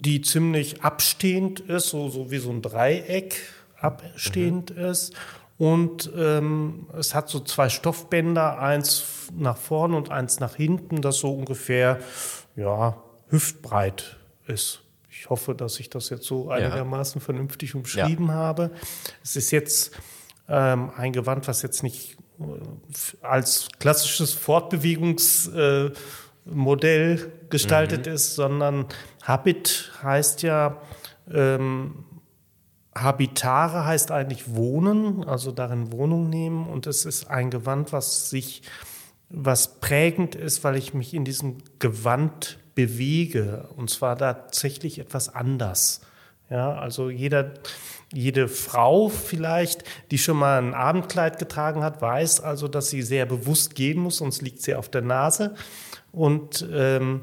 die 0.00 0.22
ziemlich 0.22 0.82
abstehend 0.82 1.60
ist, 1.60 1.88
so, 1.88 2.08
so 2.08 2.30
wie 2.30 2.38
so 2.38 2.50
ein 2.50 2.62
Dreieck 2.62 3.36
abstehend 3.78 4.76
mhm. 4.76 4.84
ist. 4.84 5.14
Und 5.58 6.10
ähm, 6.16 6.86
es 6.96 7.14
hat 7.14 7.28
so 7.28 7.40
zwei 7.40 7.68
Stoffbänder, 7.68 8.58
eins 8.58 9.28
nach 9.36 9.58
vorne 9.58 9.96
und 9.96 10.10
eins 10.10 10.40
nach 10.40 10.56
hinten, 10.56 11.02
das 11.02 11.18
so 11.18 11.34
ungefähr 11.34 12.00
ja, 12.56 12.96
hüftbreit 13.28 14.16
ist. 14.46 14.80
Ich 15.10 15.28
hoffe, 15.28 15.54
dass 15.54 15.78
ich 15.78 15.90
das 15.90 16.08
jetzt 16.08 16.24
so 16.24 16.48
einigermaßen 16.48 17.20
ja. 17.20 17.24
vernünftig 17.24 17.74
umschrieben 17.74 18.28
ja. 18.28 18.32
habe. 18.32 18.70
Es 19.22 19.36
ist 19.36 19.50
jetzt 19.50 19.92
ähm, 20.48 20.90
ein 20.96 21.12
Gewand, 21.12 21.46
was 21.46 21.60
jetzt 21.60 21.82
nicht 21.82 22.16
äh, 22.40 22.44
als 23.20 23.68
klassisches 23.78 24.32
Fortbewegungsmodell 24.32 25.92
äh, 25.92 25.98
gestaltet 27.50 28.06
mhm. 28.06 28.12
ist, 28.12 28.34
sondern 28.34 28.86
Habit 29.22 29.92
heißt 30.02 30.42
ja 30.42 30.80
ähm, 31.32 32.04
Habitare 32.96 33.84
heißt 33.84 34.10
eigentlich 34.10 34.54
wohnen, 34.54 35.24
also 35.24 35.52
darin 35.52 35.92
Wohnung 35.92 36.28
nehmen. 36.28 36.66
Und 36.66 36.86
es 36.86 37.04
ist 37.04 37.30
ein 37.30 37.50
Gewand, 37.50 37.92
was 37.92 38.30
sich, 38.30 38.62
was 39.28 39.80
prägend 39.80 40.34
ist, 40.34 40.64
weil 40.64 40.76
ich 40.76 40.92
mich 40.92 41.14
in 41.14 41.24
diesem 41.24 41.58
Gewand 41.78 42.58
bewege. 42.74 43.68
Und 43.76 43.90
zwar 43.90 44.18
tatsächlich 44.18 44.98
etwas 44.98 45.32
anders. 45.34 46.00
Ja, 46.50 46.74
also 46.74 47.10
jeder, 47.10 47.54
jede 48.12 48.48
Frau 48.48 49.08
vielleicht, 49.08 49.84
die 50.10 50.18
schon 50.18 50.36
mal 50.36 50.58
ein 50.60 50.74
Abendkleid 50.74 51.38
getragen 51.38 51.84
hat, 51.84 52.02
weiß 52.02 52.40
also, 52.40 52.66
dass 52.66 52.90
sie 52.90 53.02
sehr 53.02 53.24
bewusst 53.24 53.76
gehen 53.76 54.00
muss, 54.00 54.16
sonst 54.16 54.42
liegt 54.42 54.62
sie 54.62 54.74
auf 54.74 54.88
der 54.88 55.02
Nase. 55.02 55.54
Und 56.12 56.66
ähm, 56.72 57.22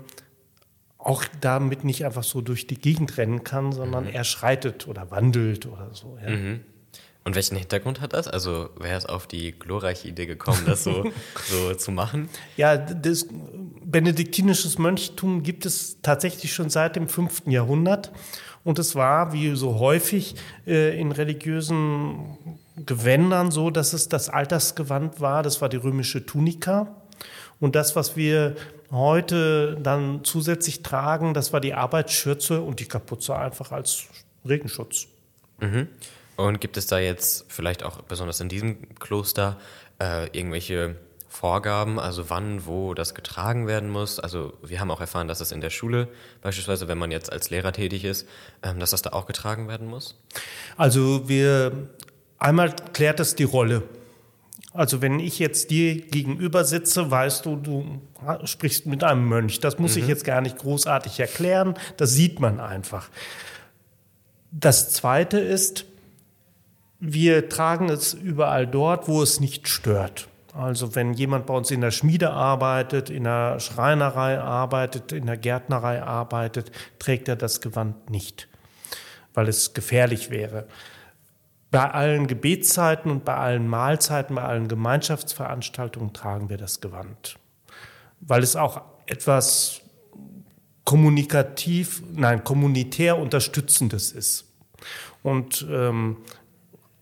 auch 0.98 1.24
damit 1.40 1.84
nicht 1.84 2.06
einfach 2.06 2.24
so 2.24 2.42
durch 2.42 2.68
die 2.68 2.78
Gegend 2.78 3.18
rennen 3.18 3.44
kann, 3.44 3.72
sondern 3.72 4.06
mhm. 4.06 4.12
er 4.12 4.24
schreitet 4.24 4.88
oder 4.88 5.10
wandelt 5.12 5.66
oder 5.66 5.90
so. 5.94 6.18
Ja. 6.22 6.30
Mhm. 6.30 6.62
Und 7.24 7.36
welchen 7.36 7.58
Hintergrund 7.58 8.00
hat 8.00 8.14
das? 8.14 8.30
Also 8.30 8.70
wer 8.80 8.98
ist 8.98 9.10
auf 9.10 9.28
die 9.28 9.52
glorreiche 9.52 10.08
Idee 10.08 10.28
gekommen, 10.28 10.64
das 10.66 10.86
so, 10.86 11.12
so 11.50 11.74
zu 11.74 11.92
machen? 11.92 12.30
Ja, 12.56 12.78
das 12.78 13.28
benediktinisches 13.84 14.78
Mönchtum 14.78 15.44
gibt 15.44 15.66
es 15.66 15.98
tatsächlich 16.02 16.54
schon 16.54 16.70
seit 16.70 16.96
dem 16.96 17.10
5. 17.10 17.44
Jahrhundert. 17.48 18.14
Und 18.64 18.80
es 18.80 18.96
war, 18.96 19.34
wie 19.34 19.56
so 19.58 19.78
häufig 19.80 20.36
äh, 20.66 20.98
in 20.98 21.12
religiösen 21.12 22.38
Gewändern, 22.86 23.52
so, 23.52 23.72
dass 23.72 23.92
es 23.92 24.08
das 24.08 24.30
Altersgewand 24.30 25.20
war. 25.20 25.44
Das 25.44 25.62
war 25.62 25.68
die 25.68 25.78
römische 25.78 26.26
Tunika. 26.26 26.96
Und 27.60 27.76
das, 27.76 27.98
was 27.98 28.16
wir 28.16 28.56
heute 28.92 29.78
dann 29.82 30.24
zusätzlich 30.24 30.84
tragen, 30.84 31.34
das 31.34 31.54
war 31.54 31.60
die 31.60 31.74
Arbeitsschürze 31.74 32.62
und 32.62 32.80
die 32.80 32.86
Kapuze 32.86 33.36
einfach 33.36 33.72
als 33.72 34.06
Regenschutz. 34.46 35.08
Mhm. 35.60 35.88
Und 36.36 36.62
gibt 36.62 36.78
es 36.78 36.88
da 36.88 37.00
jetzt 37.00 37.46
vielleicht 37.48 37.84
auch 37.84 38.02
besonders 38.04 38.40
in 38.40 38.50
diesem 38.50 38.96
Kloster 39.00 39.58
äh, 40.00 40.28
irgendwelche 40.28 40.96
Vorgaben, 41.28 42.00
also 42.00 42.30
wann, 42.30 42.66
wo 42.66 42.94
das 42.94 43.14
getragen 43.14 43.68
werden 43.68 43.90
muss? 43.90 44.20
Also 44.20 44.54
wir 44.64 44.80
haben 44.80 44.90
auch 44.90 45.02
erfahren, 45.02 45.28
dass 45.28 45.42
es 45.42 45.52
in 45.52 45.62
der 45.62 45.70
Schule 45.70 46.08
beispielsweise, 46.42 46.88
wenn 46.88 46.98
man 46.98 47.12
jetzt 47.12 47.32
als 47.32 47.50
Lehrer 47.50 47.74
tätig 47.74 48.06
ist, 48.06 48.28
ähm, 48.64 48.80
dass 48.80 48.92
das 48.92 49.02
da 49.02 49.12
auch 49.12 49.26
getragen 49.26 49.68
werden 49.68 49.88
muss? 49.88 50.16
Also 50.78 51.28
wir 51.28 51.90
einmal 52.40 52.76
klärt 52.94 53.20
es 53.20 53.36
die 53.36 53.44
Rolle. 53.44 53.84
Also 54.78 55.02
wenn 55.02 55.20
ich 55.20 55.40
jetzt 55.40 55.72
dir 55.72 56.00
gegenüber 56.00 56.64
sitze, 56.64 57.10
weißt 57.10 57.48
du, 57.48 57.56
du 57.56 58.00
sprichst 58.44 58.86
mit 58.86 59.04
einem 59.04 59.28
Mönch. 59.28 59.60
Das 59.60 59.80
muss 59.80 59.96
mhm. 59.96 60.04
ich 60.04 60.08
jetzt 60.08 60.24
gar 60.24 60.40
nicht 60.40 60.60
großartig 60.60 61.20
erklären. 61.20 61.74
Das 61.98 62.12
sieht 62.12 62.40
man 62.40 62.60
einfach. 62.60 63.10
Das 64.52 64.92
Zweite 64.92 65.40
ist, 65.40 65.86
wir 67.00 67.50
tragen 67.50 67.90
es 67.90 68.14
überall 68.14 68.68
dort, 68.68 69.08
wo 69.08 69.24
es 69.24 69.40
nicht 69.40 69.68
stört. 69.68 70.28
Also 70.54 70.94
wenn 70.94 71.14
jemand 71.14 71.48
bei 71.48 71.56
uns 71.56 71.72
in 71.72 71.82
der 71.82 71.90
Schmiede 71.90 72.30
arbeitet, 72.30 73.10
in 73.10 73.24
der 73.24 73.60
Schreinerei 73.60 74.40
arbeitet, 74.40 75.12
in 75.12 75.26
der 75.26 75.38
Gärtnerei 75.38 76.04
arbeitet, 76.04 76.72
trägt 77.00 77.28
er 77.28 77.36
das 77.36 77.62
Gewand 77.62 78.12
nicht, 78.12 78.48
weil 79.34 79.48
es 79.48 79.74
gefährlich 79.74 80.30
wäre 80.30 80.68
bei 81.72 81.90
allen 81.90 82.28
Gebetszeiten 82.28 83.12
und 83.12 83.26
bei 83.26 83.36
allen 83.36 83.68
Mahlzeiten, 83.68 84.36
bei 84.36 84.44
allen 84.44 84.68
Gemeinschaftsveranstaltungen 84.68 86.14
tragen 86.14 86.50
wir 86.50 86.58
das 86.58 86.80
Gewand, 86.80 87.38
weil 88.22 88.44
es 88.44 88.56
auch 88.56 88.82
etwas 89.06 89.82
kommunikativ, 90.86 92.02
nein, 92.14 92.44
kommunitär 92.44 93.18
unterstützendes 93.18 94.12
ist. 94.14 94.46
Und 95.24 95.68
ähm, 95.70 96.18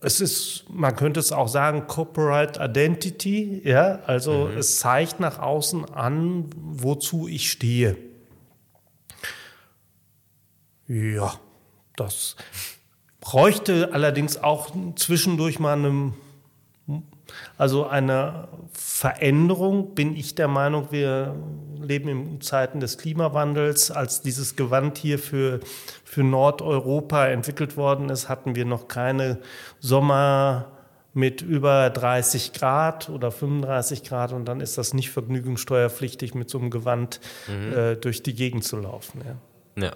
es 0.00 0.20
ist, 0.20 0.64
man 0.68 0.94
könnte 0.96 1.20
es 1.20 1.32
auch 1.32 1.48
sagen, 1.48 1.86
Corporate 1.86 2.60
Identity, 2.62 3.62
ja, 3.64 4.00
also 4.06 4.48
mhm. 4.48 4.58
es 4.58 4.78
zeigt 4.78 5.20
nach 5.20 5.38
außen 5.38 5.84
an, 5.84 6.50
wozu 6.56 7.28
ich 7.28 7.50
stehe. 7.50 7.96
Ja, 10.88 11.34
das 11.96 12.36
bräuchte 13.26 13.88
allerdings 13.92 14.40
auch 14.40 14.70
zwischendurch 14.94 15.58
mal 15.58 15.72
eine, 15.76 16.12
also 17.58 17.84
eine 17.84 18.46
Veränderung, 18.72 19.96
bin 19.96 20.14
ich 20.14 20.36
der 20.36 20.46
Meinung, 20.46 20.92
wir 20.92 21.34
leben 21.80 22.08
in 22.08 22.40
Zeiten 22.40 22.78
des 22.78 22.98
Klimawandels. 22.98 23.90
Als 23.90 24.22
dieses 24.22 24.54
Gewand 24.54 24.96
hier 24.96 25.18
für, 25.18 25.58
für 26.04 26.22
Nordeuropa 26.22 27.26
entwickelt 27.26 27.76
worden 27.76 28.10
ist, 28.10 28.28
hatten 28.28 28.54
wir 28.54 28.64
noch 28.64 28.86
keine 28.86 29.40
Sommer 29.80 30.66
mit 31.12 31.42
über 31.42 31.90
30 31.90 32.52
Grad 32.52 33.08
oder 33.08 33.32
35 33.32 34.04
Grad 34.04 34.34
und 34.34 34.44
dann 34.44 34.60
ist 34.60 34.78
das 34.78 34.94
nicht 34.94 35.10
vergnügungssteuerpflichtig, 35.10 36.36
mit 36.36 36.48
so 36.48 36.58
einem 36.58 36.70
Gewand 36.70 37.20
mhm. 37.48 37.76
äh, 37.76 37.96
durch 37.96 38.22
die 38.22 38.36
Gegend 38.36 38.62
zu 38.62 38.76
laufen. 38.76 39.20
Ja. 39.76 39.86
ja. 39.86 39.92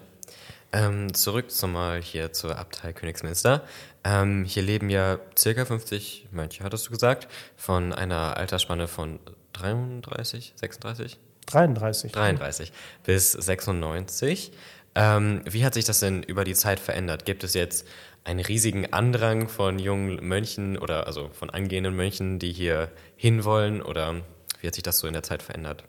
Ähm, 0.73 1.13
zurück 1.13 1.51
zumal 1.51 2.01
hier 2.01 2.31
zur 2.31 2.57
Abtei 2.57 2.93
Königsmünster. 2.93 3.63
Ähm, 4.03 4.45
hier 4.45 4.63
leben 4.63 4.89
ja 4.89 5.19
circa 5.37 5.65
50 5.65 6.29
Mönche, 6.31 6.63
hattest 6.63 6.87
du 6.87 6.91
gesagt, 6.91 7.27
von 7.57 7.93
einer 7.93 8.37
Altersspanne 8.37 8.87
von 8.87 9.19
33, 9.53 10.53
36? 10.55 11.19
33. 11.47 12.11
33 12.11 12.71
bis 13.03 13.31
96. 13.33 14.51
Ähm, 14.95 15.41
wie 15.45 15.65
hat 15.65 15.73
sich 15.73 15.85
das 15.85 15.99
denn 15.99 16.23
über 16.23 16.43
die 16.43 16.55
Zeit 16.55 16.79
verändert? 16.79 17.25
Gibt 17.25 17.43
es 17.43 17.53
jetzt 17.53 17.85
einen 18.23 18.39
riesigen 18.39 18.93
Andrang 18.93 19.49
von 19.49 19.79
jungen 19.79 20.25
Mönchen 20.25 20.77
oder 20.77 21.07
also 21.07 21.29
von 21.33 21.49
angehenden 21.49 21.95
Mönchen, 21.95 22.39
die 22.39 22.51
hier 22.51 22.89
hinwollen? 23.15 23.81
Oder 23.81 24.21
wie 24.61 24.67
hat 24.67 24.75
sich 24.75 24.83
das 24.83 24.99
so 24.99 25.07
in 25.07 25.13
der 25.13 25.23
Zeit 25.23 25.43
verändert? 25.43 25.83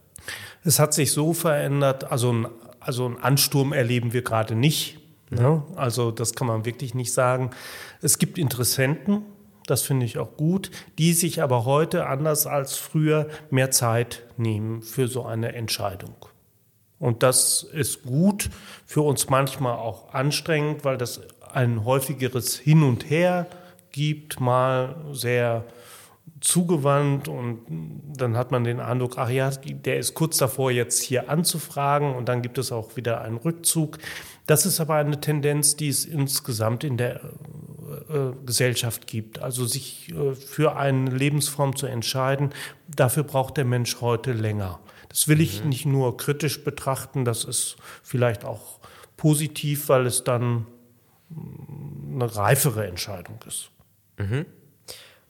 Es 0.64 0.78
hat 0.78 0.94
sich 0.94 1.12
so 1.12 1.32
verändert, 1.32 2.10
also 2.10 2.32
ein, 2.32 2.46
also 2.84 3.06
ein 3.06 3.18
Ansturm 3.18 3.72
erleben 3.72 4.12
wir 4.12 4.22
gerade 4.22 4.54
nicht. 4.54 4.98
Ne? 5.30 5.62
Also 5.76 6.10
das 6.10 6.34
kann 6.34 6.46
man 6.46 6.64
wirklich 6.64 6.94
nicht 6.94 7.12
sagen. 7.12 7.50
Es 8.00 8.18
gibt 8.18 8.38
Interessenten, 8.38 9.22
das 9.66 9.82
finde 9.82 10.06
ich 10.06 10.18
auch 10.18 10.36
gut, 10.36 10.70
die 10.98 11.12
sich 11.12 11.42
aber 11.42 11.64
heute 11.64 12.06
anders 12.06 12.46
als 12.46 12.76
früher 12.76 13.28
mehr 13.50 13.70
Zeit 13.70 14.24
nehmen 14.36 14.82
für 14.82 15.08
so 15.08 15.24
eine 15.24 15.54
Entscheidung. 15.54 16.14
Und 16.98 17.22
das 17.22 17.62
ist 17.64 18.04
gut, 18.04 18.50
für 18.86 19.02
uns 19.02 19.28
manchmal 19.28 19.74
auch 19.74 20.12
anstrengend, 20.14 20.84
weil 20.84 20.98
das 20.98 21.20
ein 21.52 21.84
häufigeres 21.84 22.58
Hin 22.58 22.82
und 22.82 23.10
Her 23.10 23.46
gibt, 23.90 24.40
mal 24.40 24.96
sehr 25.12 25.64
zugewandt 26.40 27.28
und 27.28 27.60
dann 28.16 28.36
hat 28.36 28.50
man 28.50 28.64
den 28.64 28.80
Eindruck, 28.80 29.16
ach 29.16 29.30
ja, 29.30 29.50
der 29.50 29.98
ist 29.98 30.14
kurz 30.14 30.38
davor, 30.38 30.70
jetzt 30.70 31.02
hier 31.02 31.30
anzufragen 31.30 32.14
und 32.14 32.28
dann 32.28 32.42
gibt 32.42 32.58
es 32.58 32.72
auch 32.72 32.96
wieder 32.96 33.20
einen 33.20 33.36
Rückzug. 33.36 33.98
Das 34.46 34.66
ist 34.66 34.80
aber 34.80 34.96
eine 34.96 35.20
Tendenz, 35.20 35.76
die 35.76 35.88
es 35.88 36.04
insgesamt 36.04 36.82
in 36.82 36.96
der 36.96 37.20
äh, 38.08 38.32
Gesellschaft 38.44 39.06
gibt. 39.06 39.40
Also 39.40 39.66
sich 39.66 40.12
äh, 40.12 40.34
für 40.34 40.76
eine 40.76 41.10
Lebensform 41.10 41.76
zu 41.76 41.86
entscheiden, 41.86 42.50
dafür 42.88 43.22
braucht 43.22 43.56
der 43.56 43.64
Mensch 43.64 44.00
heute 44.00 44.32
länger. 44.32 44.80
Das 45.08 45.28
will 45.28 45.40
ich 45.40 45.62
mhm. 45.62 45.68
nicht 45.68 45.86
nur 45.86 46.16
kritisch 46.16 46.64
betrachten, 46.64 47.24
das 47.24 47.44
ist 47.44 47.76
vielleicht 48.02 48.44
auch 48.44 48.80
positiv, 49.16 49.88
weil 49.88 50.06
es 50.06 50.24
dann 50.24 50.66
mm, 51.28 52.14
eine 52.14 52.34
reifere 52.34 52.86
Entscheidung 52.86 53.38
ist. 53.46 53.70
Mhm. 54.18 54.46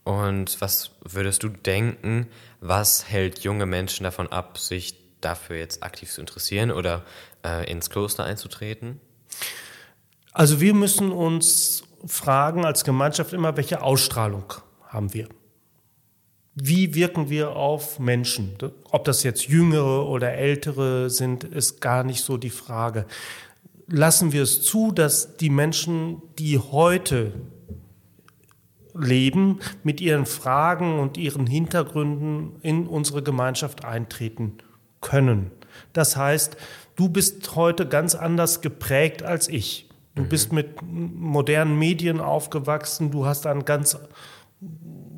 Und 0.04 0.60
was 0.60 0.90
würdest 1.02 1.42
du 1.42 1.48
denken, 1.48 2.26
was 2.60 3.08
hält 3.08 3.40
junge 3.40 3.66
Menschen 3.66 4.04
davon 4.04 4.28
ab, 4.28 4.58
sich 4.58 4.96
dafür 5.20 5.56
jetzt 5.56 5.82
aktiv 5.82 6.10
zu 6.10 6.20
interessieren 6.20 6.70
oder 6.70 7.04
äh, 7.44 7.70
ins 7.70 7.90
Kloster 7.90 8.24
einzutreten? 8.24 9.00
Also 10.32 10.60
wir 10.60 10.74
müssen 10.74 11.12
uns 11.12 11.84
fragen 12.04 12.64
als 12.64 12.84
Gemeinschaft 12.84 13.32
immer, 13.32 13.56
welche 13.56 13.82
Ausstrahlung 13.82 14.54
haben 14.88 15.14
wir? 15.14 15.28
Wie 16.54 16.94
wirken 16.94 17.30
wir 17.30 17.56
auf 17.56 17.98
Menschen? 17.98 18.56
Ob 18.90 19.04
das 19.04 19.22
jetzt 19.22 19.46
jüngere 19.48 20.06
oder 20.08 20.34
ältere 20.34 21.08
sind, 21.08 21.44
ist 21.44 21.80
gar 21.80 22.02
nicht 22.04 22.22
so 22.22 22.36
die 22.36 22.50
Frage. 22.50 23.06
Lassen 23.86 24.32
wir 24.32 24.42
es 24.42 24.62
zu, 24.62 24.92
dass 24.92 25.36
die 25.36 25.50
Menschen, 25.50 26.20
die 26.38 26.58
heute 26.58 27.32
leben, 28.94 29.61
mit 29.83 30.00
ihren 30.00 30.26
Fragen 30.26 30.98
und 30.98 31.16
ihren 31.16 31.46
Hintergründen 31.46 32.57
in 32.62 32.87
unsere 32.87 33.22
Gemeinschaft 33.22 33.85
eintreten 33.85 34.59
können. 35.00 35.50
Das 35.92 36.16
heißt, 36.16 36.57
du 36.96 37.09
bist 37.09 37.57
heute 37.57 37.88
ganz 37.88 38.14
anders 38.14 38.61
geprägt 38.61 39.22
als 39.22 39.48
ich. 39.48 39.88
Du 40.14 40.22
mhm. 40.22 40.28
bist 40.28 40.52
mit 40.52 40.83
modernen 40.83 41.78
Medien 41.78 42.20
aufgewachsen, 42.20 43.11
du 43.11 43.26
hast 43.26 43.46
eine 43.46 43.64
ganz 43.64 43.98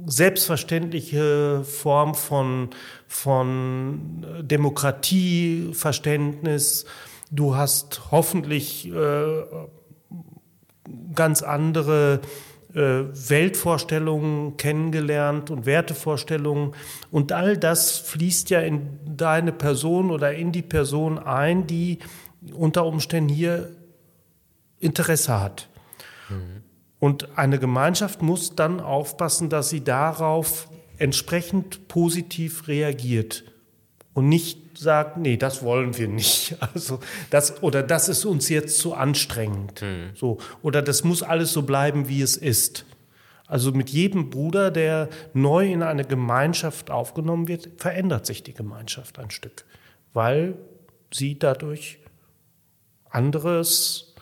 selbstverständliche 0.07 1.65
Form 1.65 2.15
von, 2.15 2.69
von 3.09 4.25
Demokratieverständnis. 4.43 6.85
Du 7.31 7.57
hast 7.57 8.11
hoffentlich 8.11 8.93
äh, 8.93 9.45
ganz 11.15 11.43
andere 11.43 12.21
Weltvorstellungen 12.75 14.57
kennengelernt 14.57 15.51
und 15.51 15.65
Wertevorstellungen. 15.65 16.75
Und 17.11 17.31
all 17.31 17.57
das 17.57 17.99
fließt 17.99 18.51
ja 18.51 18.61
in 18.61 18.99
deine 19.07 19.53
Person 19.53 20.11
oder 20.11 20.35
in 20.35 20.51
die 20.51 20.63
Person 20.63 21.19
ein, 21.19 21.69
die 21.69 22.01
unter 22.53 22.85
Umständen 22.85 23.33
hier 23.33 23.71
Interesse 24.81 25.41
hat. 25.41 25.69
Mhm. 26.29 26.63
Und 26.99 27.39
eine 27.39 27.59
Gemeinschaft 27.59 28.23
muss 28.23 28.57
dann 28.57 28.81
aufpassen, 28.81 29.51
dass 29.51 29.69
sie 29.69 29.85
darauf 29.85 30.69
entsprechend 30.99 31.87
positiv 31.87 32.67
reagiert 32.67 33.45
und 34.15 34.29
nicht 34.29 34.64
sagt, 34.77 35.17
nee, 35.17 35.37
das 35.37 35.63
wollen 35.63 35.97
wir 35.97 36.09
nicht. 36.09 36.57
Also 36.75 37.01
das 37.31 37.63
oder 37.63 37.83
das 37.83 38.09
ist 38.09 38.25
uns 38.25 38.49
jetzt 38.49 38.79
zu 38.79 38.95
anstrengend. 38.95 39.83
Mhm. 39.83 40.11
So 40.15 40.39
oder 40.63 40.83
das 40.83 41.05
muss 41.05 41.23
alles 41.23 41.53
so 41.53 41.63
bleiben, 41.63 42.09
wie 42.09 42.23
es 42.23 42.37
ist. 42.37 42.85
Also 43.47 43.73
mit 43.73 43.91
jedem 43.91 44.31
Bruder, 44.31 44.71
der 44.71 45.09
neu 45.35 45.71
in 45.71 45.83
eine 45.83 46.05
Gemeinschaft 46.05 46.91
aufgenommen 46.91 47.47
wird, 47.47 47.69
verändert 47.77 48.27
sich 48.27 48.43
die 48.43 48.55
Gemeinschaft 48.55 49.19
ein 49.19 49.31
Stück, 49.31 49.65
weil 50.13 50.57
sie 51.13 51.39
dadurch 51.39 51.99
anderes 53.11 54.15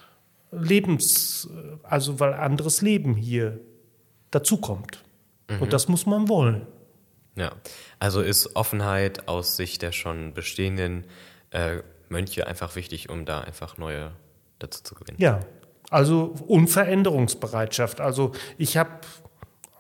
Lebens, 0.50 1.48
also 1.82 2.20
weil 2.20 2.34
anderes 2.34 2.82
Leben 2.82 3.14
hier 3.14 3.60
dazukommt. 4.30 5.02
Mhm. 5.48 5.62
Und 5.62 5.72
das 5.72 5.88
muss 5.88 6.04
man 6.04 6.28
wollen. 6.28 6.66
Ja, 7.34 7.52
also 7.98 8.20
ist 8.20 8.56
Offenheit 8.56 9.28
aus 9.28 9.56
Sicht 9.56 9.82
der 9.82 9.92
schon 9.92 10.34
bestehenden 10.34 11.04
äh, 11.50 11.78
Mönche 12.08 12.46
einfach 12.46 12.76
wichtig, 12.76 13.08
um 13.08 13.24
da 13.24 13.40
einfach 13.40 13.78
neue 13.78 14.12
dazu 14.58 14.82
zu 14.82 14.94
gewinnen. 14.94 15.16
Ja, 15.18 15.40
also 15.90 16.34
Unveränderungsbereitschaft. 16.46 18.00
Also 18.00 18.32
ich 18.58 18.76
habe 18.76 19.00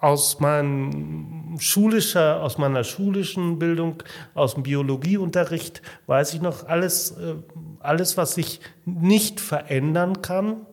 aus, 0.00 0.40
mein 0.40 1.56
schulischer, 1.60 2.42
aus 2.42 2.58
meiner 2.58 2.82
schulischen 2.82 3.58
Bildung, 3.58 4.02
aus 4.34 4.54
dem 4.54 4.64
Biologieunterricht, 4.64 5.80
weiß 6.06 6.34
ich 6.34 6.40
noch, 6.40 6.66
alles, 6.66 7.12
äh, 7.12 7.36
alles, 7.78 8.16
was 8.16 8.34
sich 8.34 8.60
nicht 8.84 9.40
verändern 9.40 10.20
kann, 10.20 10.66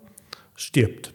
stirbt. 0.55 1.13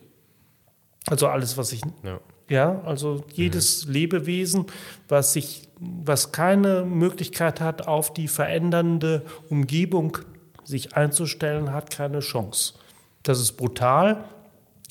Also 1.07 1.27
alles, 1.27 1.59
was 1.59 1.71
sich. 1.71 1.83
Ja. 2.05 2.21
Ja 2.49 2.81
also 2.85 3.25
jedes 3.33 3.87
mhm. 3.87 3.93
Lebewesen, 3.93 4.67
was 5.09 5.33
sich, 5.33 5.69
was 5.79 6.33
keine 6.33 6.85
Möglichkeit 6.85 7.61
hat, 7.61 7.87
auf 7.87 8.13
die 8.13 8.29
verändernde 8.29 9.23
Umgebung 9.49 10.19
sich 10.65 10.97
einzustellen, 10.97 11.73
hat 11.73 11.91
keine 11.91 12.21
Chance. 12.21 12.75
Das 13.23 13.41
ist 13.41 13.53
brutal, 13.53 14.25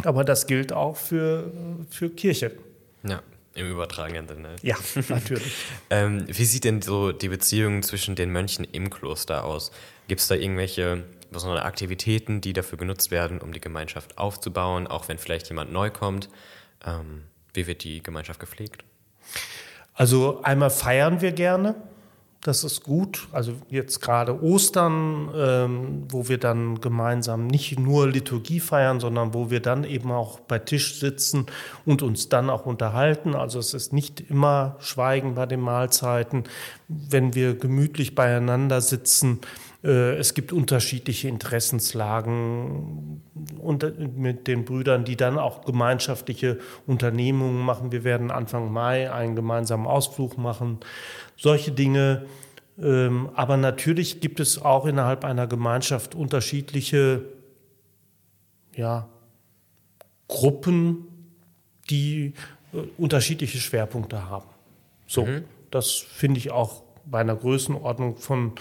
aber 0.03 0.23
das 0.23 0.47
gilt 0.47 0.73
auch 0.73 0.97
für, 0.97 1.51
für 1.89 2.09
Kirche. 2.09 2.51
Ja, 3.03 3.21
im 3.55 3.69
übertragenen 3.69 4.27
Sinne. 4.27 4.55
Ja, 4.61 4.75
natürlich. 5.09 5.53
ähm, 5.89 6.25
wie 6.27 6.45
sieht 6.45 6.63
denn 6.63 6.81
so 6.81 7.11
die 7.11 7.29
Beziehung 7.29 7.83
zwischen 7.83 8.15
den 8.15 8.31
Mönchen 8.31 8.65
im 8.71 8.89
Kloster 8.89 9.43
aus? 9.43 9.71
Gibt 10.07 10.21
es 10.21 10.27
da 10.27 10.35
irgendwelche 10.35 11.03
besondere 11.31 11.63
Aktivitäten, 11.63 12.41
die 12.41 12.53
dafür 12.53 12.77
genutzt 12.77 13.11
werden, 13.11 13.39
um 13.39 13.51
die 13.51 13.61
Gemeinschaft 13.61 14.17
aufzubauen, 14.17 14.87
auch 14.87 15.07
wenn 15.07 15.17
vielleicht 15.17 15.49
jemand 15.49 15.71
neu 15.71 15.89
kommt? 15.89 16.29
Ähm, 16.85 17.23
wie 17.53 17.67
wird 17.67 17.83
die 17.83 18.01
Gemeinschaft 18.01 18.39
gepflegt? 18.39 18.83
Also 19.93 20.41
einmal 20.43 20.69
feiern 20.69 21.21
wir 21.21 21.31
gerne 21.31 21.75
das 22.43 22.63
ist 22.65 22.83
gut. 22.83 23.27
Also 23.31 23.53
jetzt 23.69 24.01
gerade 24.01 24.41
Ostern, 24.43 25.29
ähm, 25.35 26.03
wo 26.09 26.27
wir 26.27 26.37
dann 26.37 26.81
gemeinsam 26.81 27.47
nicht 27.47 27.79
nur 27.79 28.09
Liturgie 28.09 28.59
feiern, 28.59 28.99
sondern 28.99 29.33
wo 29.33 29.49
wir 29.49 29.61
dann 29.61 29.85
eben 29.85 30.11
auch 30.11 30.41
bei 30.41 30.59
Tisch 30.59 30.99
sitzen 30.99 31.45
und 31.85 32.01
uns 32.01 32.29
dann 32.29 32.49
auch 32.49 32.65
unterhalten. 32.65 33.33
Also 33.33 33.59
es 33.59 33.73
ist 33.73 33.93
nicht 33.93 34.19
immer 34.29 34.75
Schweigen 34.79 35.35
bei 35.35 35.45
den 35.45 35.61
Mahlzeiten, 35.61 36.43
wenn 36.87 37.33
wir 37.33 37.55
gemütlich 37.55 38.13
beieinander 38.13 38.81
sitzen. 38.81 39.39
Äh, 39.83 40.15
es 40.17 40.33
gibt 40.33 40.51
unterschiedliche 40.51 41.27
Interessenslagen 41.27 43.21
mit 44.15 44.47
den 44.47 44.65
Brüdern, 44.65 45.05
die 45.05 45.15
dann 45.15 45.37
auch 45.37 45.65
gemeinschaftliche 45.65 46.59
Unternehmungen 46.87 47.63
machen. 47.63 47.91
Wir 47.91 48.03
werden 48.03 48.31
Anfang 48.31 48.71
Mai 48.71 49.11
einen 49.11 49.35
gemeinsamen 49.35 49.87
Ausflug 49.87 50.37
machen 50.37 50.79
solche 51.37 51.71
Dinge. 51.71 52.25
Ähm, 52.81 53.29
aber 53.35 53.57
natürlich 53.57 54.19
gibt 54.19 54.39
es 54.39 54.61
auch 54.61 54.85
innerhalb 54.85 55.25
einer 55.25 55.45
Gemeinschaft 55.45 56.15
unterschiedliche 56.15 57.23
ja, 58.75 59.07
Gruppen, 60.27 61.07
die 61.89 62.33
äh, 62.73 62.77
unterschiedliche 62.97 63.59
Schwerpunkte 63.59 64.29
haben. 64.29 64.49
So, 65.05 65.25
mhm. 65.25 65.43
das 65.69 65.91
finde 65.91 66.39
ich 66.39 66.51
auch 66.51 66.81
bei 67.05 67.19
einer 67.19 67.35
Größenordnung 67.35 68.15
von 68.17 68.53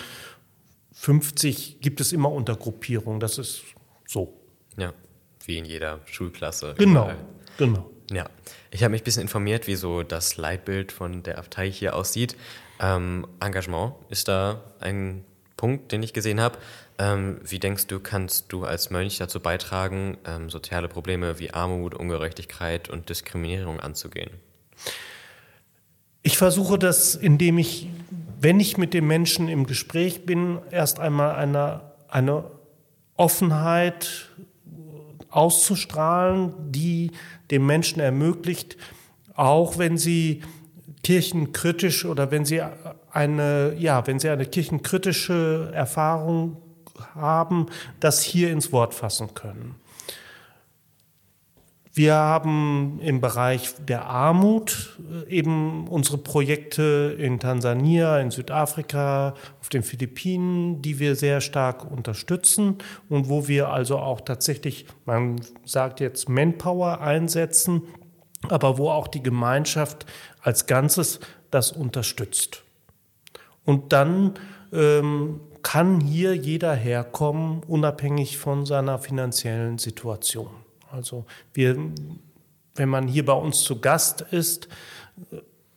50 0.93 1.80
gibt 1.80 2.01
es 2.01 2.12
immer 2.12 2.30
Untergruppierungen. 2.30 3.20
Das 3.20 3.38
ist 3.38 3.62
so. 4.07 4.34
Ja, 4.76 4.93
wie 5.45 5.59
in 5.59 5.64
jeder 5.64 6.01
Schulklasse. 6.07 6.74
Genau, 6.78 7.05
überall. 7.05 7.16
genau. 7.59 7.90
Ja, 8.11 8.28
ich 8.70 8.82
habe 8.82 8.93
mich 8.93 9.03
ein 9.03 9.05
bisschen 9.05 9.22
informiert, 9.22 9.66
wie 9.66 9.74
so 9.74 10.03
das 10.03 10.36
Leitbild 10.36 10.93
von 10.93 11.22
der 11.22 11.38
Abtei 11.38 11.70
hier 11.70 11.97
aussieht. 11.97 12.36
Ähm, 12.80 13.26
Engagement 13.40 13.95
ist 14.11 14.28
da 14.28 14.62
ein 14.80 15.24
Punkt, 15.57 15.93
den 15.93 16.03
ich 16.03 16.12
gesehen 16.12 16.40
habe. 16.40 16.59
Ähm, 16.99 17.40
wie 17.43 17.59
denkst 17.59 17.86
du, 17.86 18.01
kannst 18.01 18.53
du 18.53 18.64
als 18.64 18.90
Mönch 18.90 19.18
dazu 19.18 19.40
beitragen, 19.40 20.18
ähm, 20.26 20.51
soziale 20.51 20.88
Probleme 20.88 21.38
wie 21.38 21.53
Armut, 21.53 21.95
Ungerechtigkeit 21.95 22.90
und 22.90 23.09
Diskriminierung 23.09 23.80
anzugehen? 23.80 24.30
Ich 26.22 26.36
versuche 26.36 26.78
das, 26.78 27.14
indem 27.14 27.59
ich, 27.59 27.88
wenn 28.43 28.59
ich 28.59 28.76
mit 28.76 28.93
dem 28.93 29.07
Menschen 29.07 29.49
im 29.49 29.66
Gespräch 29.66 30.26
bin, 30.26 30.59
erst 30.72 30.99
einmal 30.99 31.36
eine, 31.36 31.82
eine 32.09 32.45
Offenheit 33.16 34.30
auszustrahlen, 35.30 36.53
die 36.72 37.12
dem 37.53 37.64
Menschen 37.66 38.01
ermöglicht, 38.01 38.76
auch 39.34 39.78
wenn 39.78 39.97
sie 39.97 40.43
kirchenkritisch 41.05 42.05
oder 42.05 42.32
wenn 42.32 42.45
sie 42.45 42.62
eine, 43.12 43.76
ja, 43.78 44.05
wenn 44.09 44.18
sie 44.18 44.28
eine 44.28 44.47
kirchenkritische 44.47 45.70
Erfahrung 45.72 46.57
haben, 47.14 47.66
das 48.01 48.22
hier 48.22 48.51
ins 48.51 48.72
Wort 48.72 48.93
fassen 48.93 49.34
können. 49.34 49.76
Wir 51.95 52.14
haben 52.14 53.01
im 53.03 53.20
Bereich 53.20 53.74
der 53.78 54.07
Armut 54.07 54.99
äh, 55.26 55.30
eben 55.30 55.86
unsere 55.88 56.16
Projekte 56.16 57.14
in 57.18 57.38
Tansania, 57.38 58.18
in 58.18 58.30
Südafrika, 58.30 59.34
auf 59.61 59.68
den 59.68 59.82
Philippinen, 59.82 60.80
die 60.80 60.99
wir 60.99 61.16
sehr 61.16 61.43
stark 61.43 61.90
unterstützen 61.90 62.78
und 63.11 63.28
wo 63.28 63.47
wir 63.47 63.68
also 63.68 63.99
auch 63.99 64.22
tatsächlich, 64.22 64.86
man 65.05 65.40
sagt 65.66 66.01
jetzt 66.01 66.30
Manpower 66.30 67.03
einsetzen, 67.03 67.82
aber 68.49 68.78
wo 68.78 68.88
auch 68.88 69.07
die 69.07 69.22
Gemeinschaft 69.22 70.07
als 70.40 70.66
Ganzes 70.66 71.20
das 71.51 71.72
unterstützt. 71.72 72.64
Und 73.64 73.93
dann 73.93 74.34
ähm, 74.72 75.40
kann 75.62 76.01
hier 76.01 76.34
jeder 76.34 76.74
herkommen, 76.74 77.62
unabhängig 77.64 78.38
von 78.38 78.64
seiner 78.64 78.99
finanziellen 78.99 79.76
Situation. 79.76 80.62
Also 80.93 81.24
wir, 81.55 81.76
wenn 82.74 82.88
man 82.88 83.09
hier 83.09 83.24
bei 83.24 83.32
uns 83.32 83.62
zu 83.62 83.80
Gast 83.80 84.20
ist, 84.20 84.68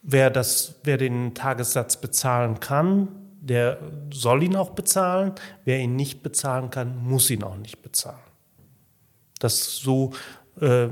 wer, 0.02 0.30
das, 0.30 0.76
wer 0.84 0.98
den 0.98 1.34
Tagessatz 1.34 1.98
bezahlen 1.98 2.60
kann, 2.60 3.08
der 3.42 3.80
soll 4.12 4.44
ihn 4.44 4.56
auch 4.56 4.72
bezahlen. 4.72 5.34
Wer 5.64 5.80
ihn 5.80 5.96
nicht 5.96 6.24
bezahlen 6.24 6.70
kann, 6.70 6.98
muss 6.98 7.30
ihn 7.30 7.44
auch 7.44 7.58
nicht 7.58 7.82
bezahlen. 7.82 8.20
Das 9.40 9.76
so, 9.78 10.14
äh, 10.60 10.88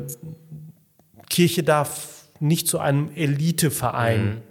Kirche 1.29 1.63
darf 1.63 2.29
nicht 2.39 2.67
zu 2.67 2.79
einem 2.79 3.09
Eliteverein 3.15 4.25
mhm. 4.25 4.41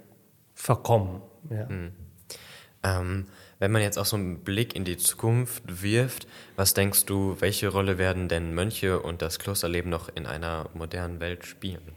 verkommen. 0.53 1.21
Ja. 1.49 1.65
Mhm. 1.69 1.91
Ähm, 2.83 3.25
wenn 3.63 3.71
man 3.71 3.81
jetzt 3.81 3.97
auch 3.97 4.05
so 4.05 4.17
einen 4.17 4.39
Blick 4.39 4.75
in 4.75 4.83
die 4.83 4.97
Zukunft 4.97 5.63
wirft, 5.81 6.27
was 6.57 6.73
denkst 6.73 7.05
du, 7.05 7.37
welche 7.39 7.69
Rolle 7.69 7.97
werden 7.97 8.27
denn 8.27 8.53
Mönche 8.53 8.99
und 8.99 9.21
das 9.21 9.39
Klosterleben 9.39 9.89
noch 9.89 10.09
in 10.13 10.25
einer 10.25 10.69
modernen 10.73 11.21
Welt 11.21 11.45
spielen? 11.45 11.93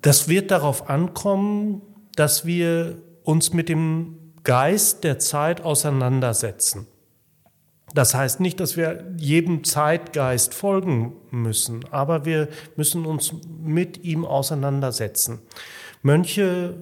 Das 0.00 0.28
wird 0.28 0.52
darauf 0.52 0.88
ankommen, 0.88 1.82
dass 2.14 2.46
wir 2.46 3.02
uns 3.24 3.52
mit 3.52 3.68
dem 3.68 4.34
Geist 4.44 5.02
der 5.02 5.18
Zeit 5.18 5.60
auseinandersetzen. 5.62 6.86
Das 7.94 8.14
heißt 8.14 8.38
nicht, 8.38 8.60
dass 8.60 8.76
wir 8.76 9.12
jedem 9.16 9.64
Zeitgeist 9.64 10.54
folgen 10.54 11.16
müssen, 11.32 11.84
aber 11.90 12.24
wir 12.24 12.46
müssen 12.76 13.06
uns 13.06 13.32
mit 13.58 14.04
ihm 14.04 14.24
auseinandersetzen. 14.24 15.40
Mönche, 16.02 16.76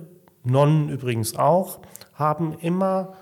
Nonnen 0.45 0.91
übrigens 0.91 1.37
auch, 1.37 1.81
haben 2.23 2.57
immer 2.61 3.15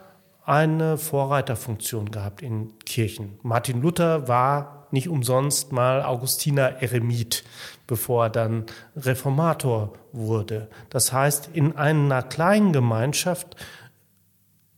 eine 0.45 0.99
Vorreiterfunktion 0.99 2.11
gehabt 2.11 2.43
in 2.43 2.79
Kirchen. 2.85 3.39
Martin 3.43 3.83
Luther 3.83 4.29
war 4.29 4.87
nicht 4.91 5.09
umsonst 5.09 5.73
mal 5.73 6.03
Augustiner 6.03 6.83
Eremit, 6.83 7.45
bevor 7.87 8.27
er 8.27 8.31
dann 8.31 8.67
Reformator 8.97 9.93
wurde. 10.13 10.69
Das 10.91 11.13
heißt, 11.13 11.51
in 11.53 11.77
einer 11.77 12.23
kleinen 12.23 12.73
Gemeinschaft 12.73 13.57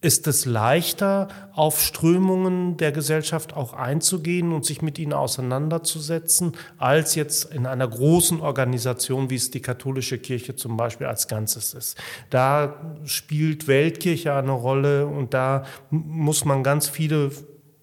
ist 0.03 0.27
es 0.27 0.45
leichter, 0.47 1.29
auf 1.55 1.81
Strömungen 1.81 2.77
der 2.77 2.91
Gesellschaft 2.91 3.55
auch 3.57 3.73
einzugehen 3.73 4.53
und 4.53 4.65
sich 4.65 4.83
mit 4.83 4.99
ihnen 4.99 5.13
auseinanderzusetzen, 5.13 6.53
als 6.77 7.15
jetzt 7.15 7.55
in 7.55 7.67
einer 7.67 7.87
großen 7.87 8.41
Organisation, 8.41 9.31
wie 9.31 9.37
es 9.37 9.53
die 9.53 9.63
katholische 9.63 10.19
Kirche 10.19 10.57
zum 10.57 10.77
Beispiel 10.77 11.07
als 11.07 11.29
Ganzes 11.29 11.73
ist. 11.73 11.97
Da 12.31 12.75
spielt 13.05 13.69
Weltkirche 13.69 14.35
eine 14.35 14.51
Rolle 14.51 15.07
und 15.07 15.35
da 15.35 15.65
muss 15.91 16.45
man 16.45 16.65
ganz 16.65 16.89
viele 16.89 17.31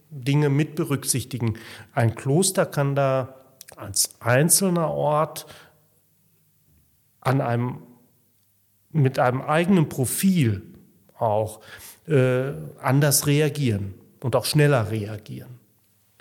Dinge 0.09 0.49
mit 0.49 0.75
berücksichtigen. 0.75 1.57
Ein 1.93 2.15
Kloster 2.15 2.65
kann 2.65 2.95
da 2.95 3.35
als 3.77 4.15
einzelner 4.19 4.89
Ort 4.89 5.45
an 7.21 7.39
einem, 7.39 7.77
mit 8.91 9.19
einem 9.19 9.41
eigenen 9.41 9.87
Profil 9.87 10.68
auch 11.19 11.61
äh, 12.07 12.51
anders 12.81 13.27
reagieren 13.27 13.93
und 14.21 14.35
auch 14.35 14.45
schneller 14.45 14.89
reagieren. 14.89 15.59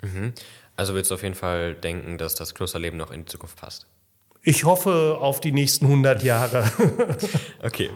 Mhm. 0.01 0.33
Also 0.75 0.93
willst 0.93 1.11
du 1.11 1.15
auf 1.15 1.23
jeden 1.23 1.35
Fall 1.35 1.75
denken, 1.75 2.17
dass 2.17 2.35
das 2.35 2.55
Klosterleben 2.55 2.97
noch 2.97 3.11
in 3.11 3.21
die 3.21 3.25
Zukunft 3.25 3.57
passt? 3.57 3.85
Ich 4.41 4.63
hoffe 4.63 5.17
auf 5.19 5.41
die 5.41 5.51
nächsten 5.51 5.85
100 5.85 6.23
Jahre. 6.23 6.63
okay. 7.63 7.89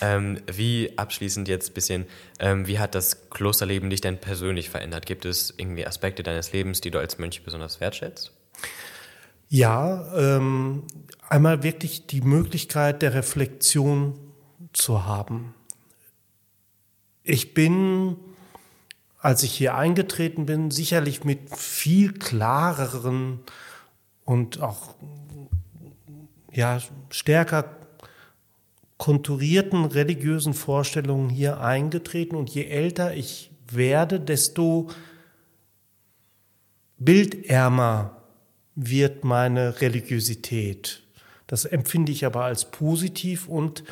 Ähm, 0.00 0.40
wie 0.46 0.96
abschließend 0.96 1.48
jetzt 1.48 1.70
ein 1.70 1.74
bisschen, 1.74 2.06
ähm, 2.38 2.68
wie 2.68 2.78
hat 2.78 2.94
das 2.94 3.30
Klosterleben 3.30 3.90
dich 3.90 4.00
denn 4.00 4.18
persönlich 4.18 4.70
verändert? 4.70 5.06
Gibt 5.06 5.24
es 5.24 5.52
irgendwie 5.56 5.84
Aspekte 5.84 6.22
deines 6.22 6.52
Lebens, 6.52 6.80
die 6.80 6.92
du 6.92 7.00
als 7.00 7.18
Mönch 7.18 7.42
besonders 7.42 7.80
wertschätzt? 7.80 8.32
Ja, 9.48 10.06
ähm, 10.16 10.84
einmal 11.28 11.64
wirklich 11.64 12.06
die 12.06 12.20
Möglichkeit 12.20 13.02
der 13.02 13.14
Reflexion 13.14 14.14
zu 14.72 15.04
haben. 15.04 15.54
Ich 17.28 17.52
bin, 17.52 18.16
als 19.18 19.42
ich 19.42 19.52
hier 19.52 19.74
eingetreten 19.74 20.46
bin, 20.46 20.70
sicherlich 20.70 21.24
mit 21.24 21.54
viel 21.54 22.14
klareren 22.14 23.40
und 24.24 24.62
auch 24.62 24.94
ja, 26.50 26.80
stärker 27.10 27.76
konturierten 28.96 29.84
religiösen 29.84 30.54
Vorstellungen 30.54 31.28
hier 31.28 31.60
eingetreten. 31.60 32.34
Und 32.34 32.48
je 32.48 32.64
älter 32.64 33.14
ich 33.14 33.50
werde, 33.70 34.20
desto 34.20 34.88
bildärmer 36.96 38.22
wird 38.74 39.24
meine 39.24 39.82
Religiosität. 39.82 41.02
Das 41.46 41.66
empfinde 41.66 42.10
ich 42.10 42.24
aber 42.24 42.44
als 42.44 42.70
positiv 42.70 43.48
und 43.48 43.84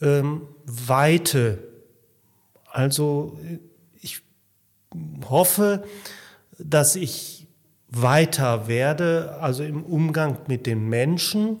ähm, 0.00 0.42
Weite 0.66 1.75
also 2.76 3.40
ich 4.02 4.20
hoffe, 5.24 5.82
dass 6.58 6.94
ich 6.94 7.46
weiter 7.88 8.68
werde, 8.68 9.38
also 9.40 9.64
im 9.64 9.82
Umgang 9.82 10.40
mit 10.46 10.66
den 10.66 10.86
Menschen, 10.86 11.58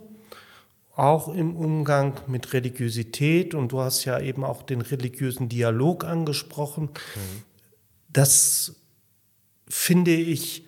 auch 0.94 1.28
im 1.28 1.56
Umgang 1.56 2.20
mit 2.26 2.52
Religiosität. 2.52 3.54
Und 3.54 3.72
du 3.72 3.80
hast 3.80 4.04
ja 4.04 4.20
eben 4.20 4.44
auch 4.44 4.62
den 4.62 4.82
religiösen 4.82 5.48
Dialog 5.48 6.04
angesprochen. 6.04 6.90
Mhm. 6.90 7.42
Das 8.10 8.76
finde 9.66 10.12
ich, 10.12 10.66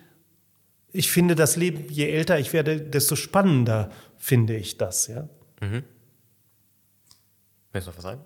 ich 0.91 1.11
finde 1.11 1.35
das 1.35 1.57
Leben, 1.57 1.87
je 1.89 2.09
älter 2.09 2.39
ich 2.39 2.53
werde, 2.53 2.81
desto 2.81 3.15
spannender 3.15 3.91
finde 4.17 4.55
ich 4.55 4.77
das. 4.77 5.05
Ja. 5.05 5.29
Mhm. 5.61 5.83
Willst 7.71 7.85
du 7.87 7.91
noch 7.91 7.97
was 7.97 8.03
sagen? 8.03 8.21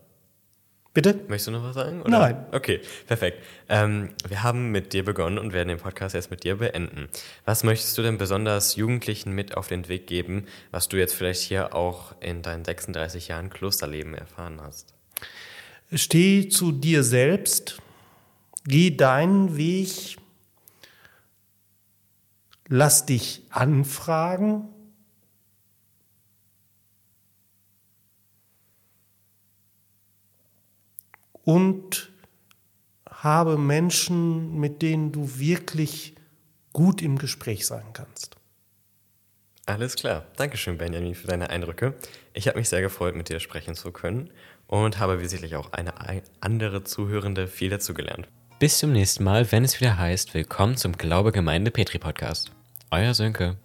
Bitte? 0.93 1.15
Möchtest 1.27 1.47
du 1.47 1.51
noch 1.51 1.63
was 1.63 1.73
sagen? 1.73 2.01
Oder? 2.03 2.19
Nein. 2.19 2.45
Okay, 2.51 2.79
perfekt. 3.07 3.39
Ähm, 3.67 4.09
wir 4.27 4.43
haben 4.43 4.71
mit 4.71 4.93
dir 4.93 5.03
begonnen 5.03 5.39
und 5.39 5.51
werden 5.51 5.69
den 5.69 5.79
Podcast 5.79 6.13
jetzt 6.13 6.29
mit 6.29 6.43
dir 6.43 6.57
beenden. 6.57 7.09
Was 7.45 7.63
möchtest 7.63 7.97
du 7.97 8.03
denn 8.03 8.19
besonders 8.19 8.75
Jugendlichen 8.75 9.31
mit 9.31 9.57
auf 9.57 9.67
den 9.67 9.87
Weg 9.87 10.05
geben, 10.05 10.45
was 10.69 10.89
du 10.89 10.97
jetzt 10.97 11.15
vielleicht 11.15 11.41
hier 11.41 11.73
auch 11.73 12.13
in 12.19 12.43
deinen 12.43 12.63
36 12.63 13.29
Jahren 13.29 13.49
Klosterleben 13.49 14.13
erfahren 14.13 14.61
hast? 14.61 14.93
Steh 15.91 16.47
zu 16.49 16.71
dir 16.71 17.03
selbst, 17.03 17.81
geh 18.65 18.95
deinen 18.95 19.57
Weg, 19.57 20.17
lass 22.67 23.07
dich 23.07 23.41
anfragen 23.49 24.72
und 31.43 32.11
habe 33.09 33.57
Menschen, 33.57 34.59
mit 34.59 34.81
denen 34.81 35.11
du 35.11 35.37
wirklich 35.37 36.15
gut 36.73 37.01
im 37.01 37.17
Gespräch 37.17 37.65
sein 37.65 37.85
kannst. 37.93 38.37
Alles 39.65 39.95
klar. 39.95 40.25
Dankeschön, 40.35 40.77
Benjamin, 40.77 41.15
für 41.15 41.27
deine 41.27 41.49
Eindrücke. 41.49 41.95
Ich 42.33 42.47
habe 42.47 42.59
mich 42.59 42.67
sehr 42.67 42.81
gefreut, 42.81 43.15
mit 43.15 43.29
dir 43.29 43.39
sprechen 43.39 43.75
zu 43.75 43.91
können 43.91 44.29
und 44.67 44.99
habe 44.99 45.21
wie 45.21 45.27
sicherlich 45.27 45.55
auch 45.55 45.71
eine 45.71 45.93
andere 46.41 46.83
Zuhörende 46.83 47.47
viel 47.47 47.69
dazu 47.69 47.93
gelernt. 47.93 48.27
Bis 48.59 48.79
zum 48.79 48.91
nächsten 48.91 49.23
Mal, 49.23 49.51
wenn 49.51 49.63
es 49.63 49.79
wieder 49.79 49.97
heißt, 49.97 50.33
willkommen 50.33 50.75
zum 50.75 50.97
Glaube 50.97 51.31
Gemeinde 51.31 51.71
Petri 51.71 51.97
Podcast. 51.97 52.51
Euer 52.91 53.13
Sönke. 53.13 53.57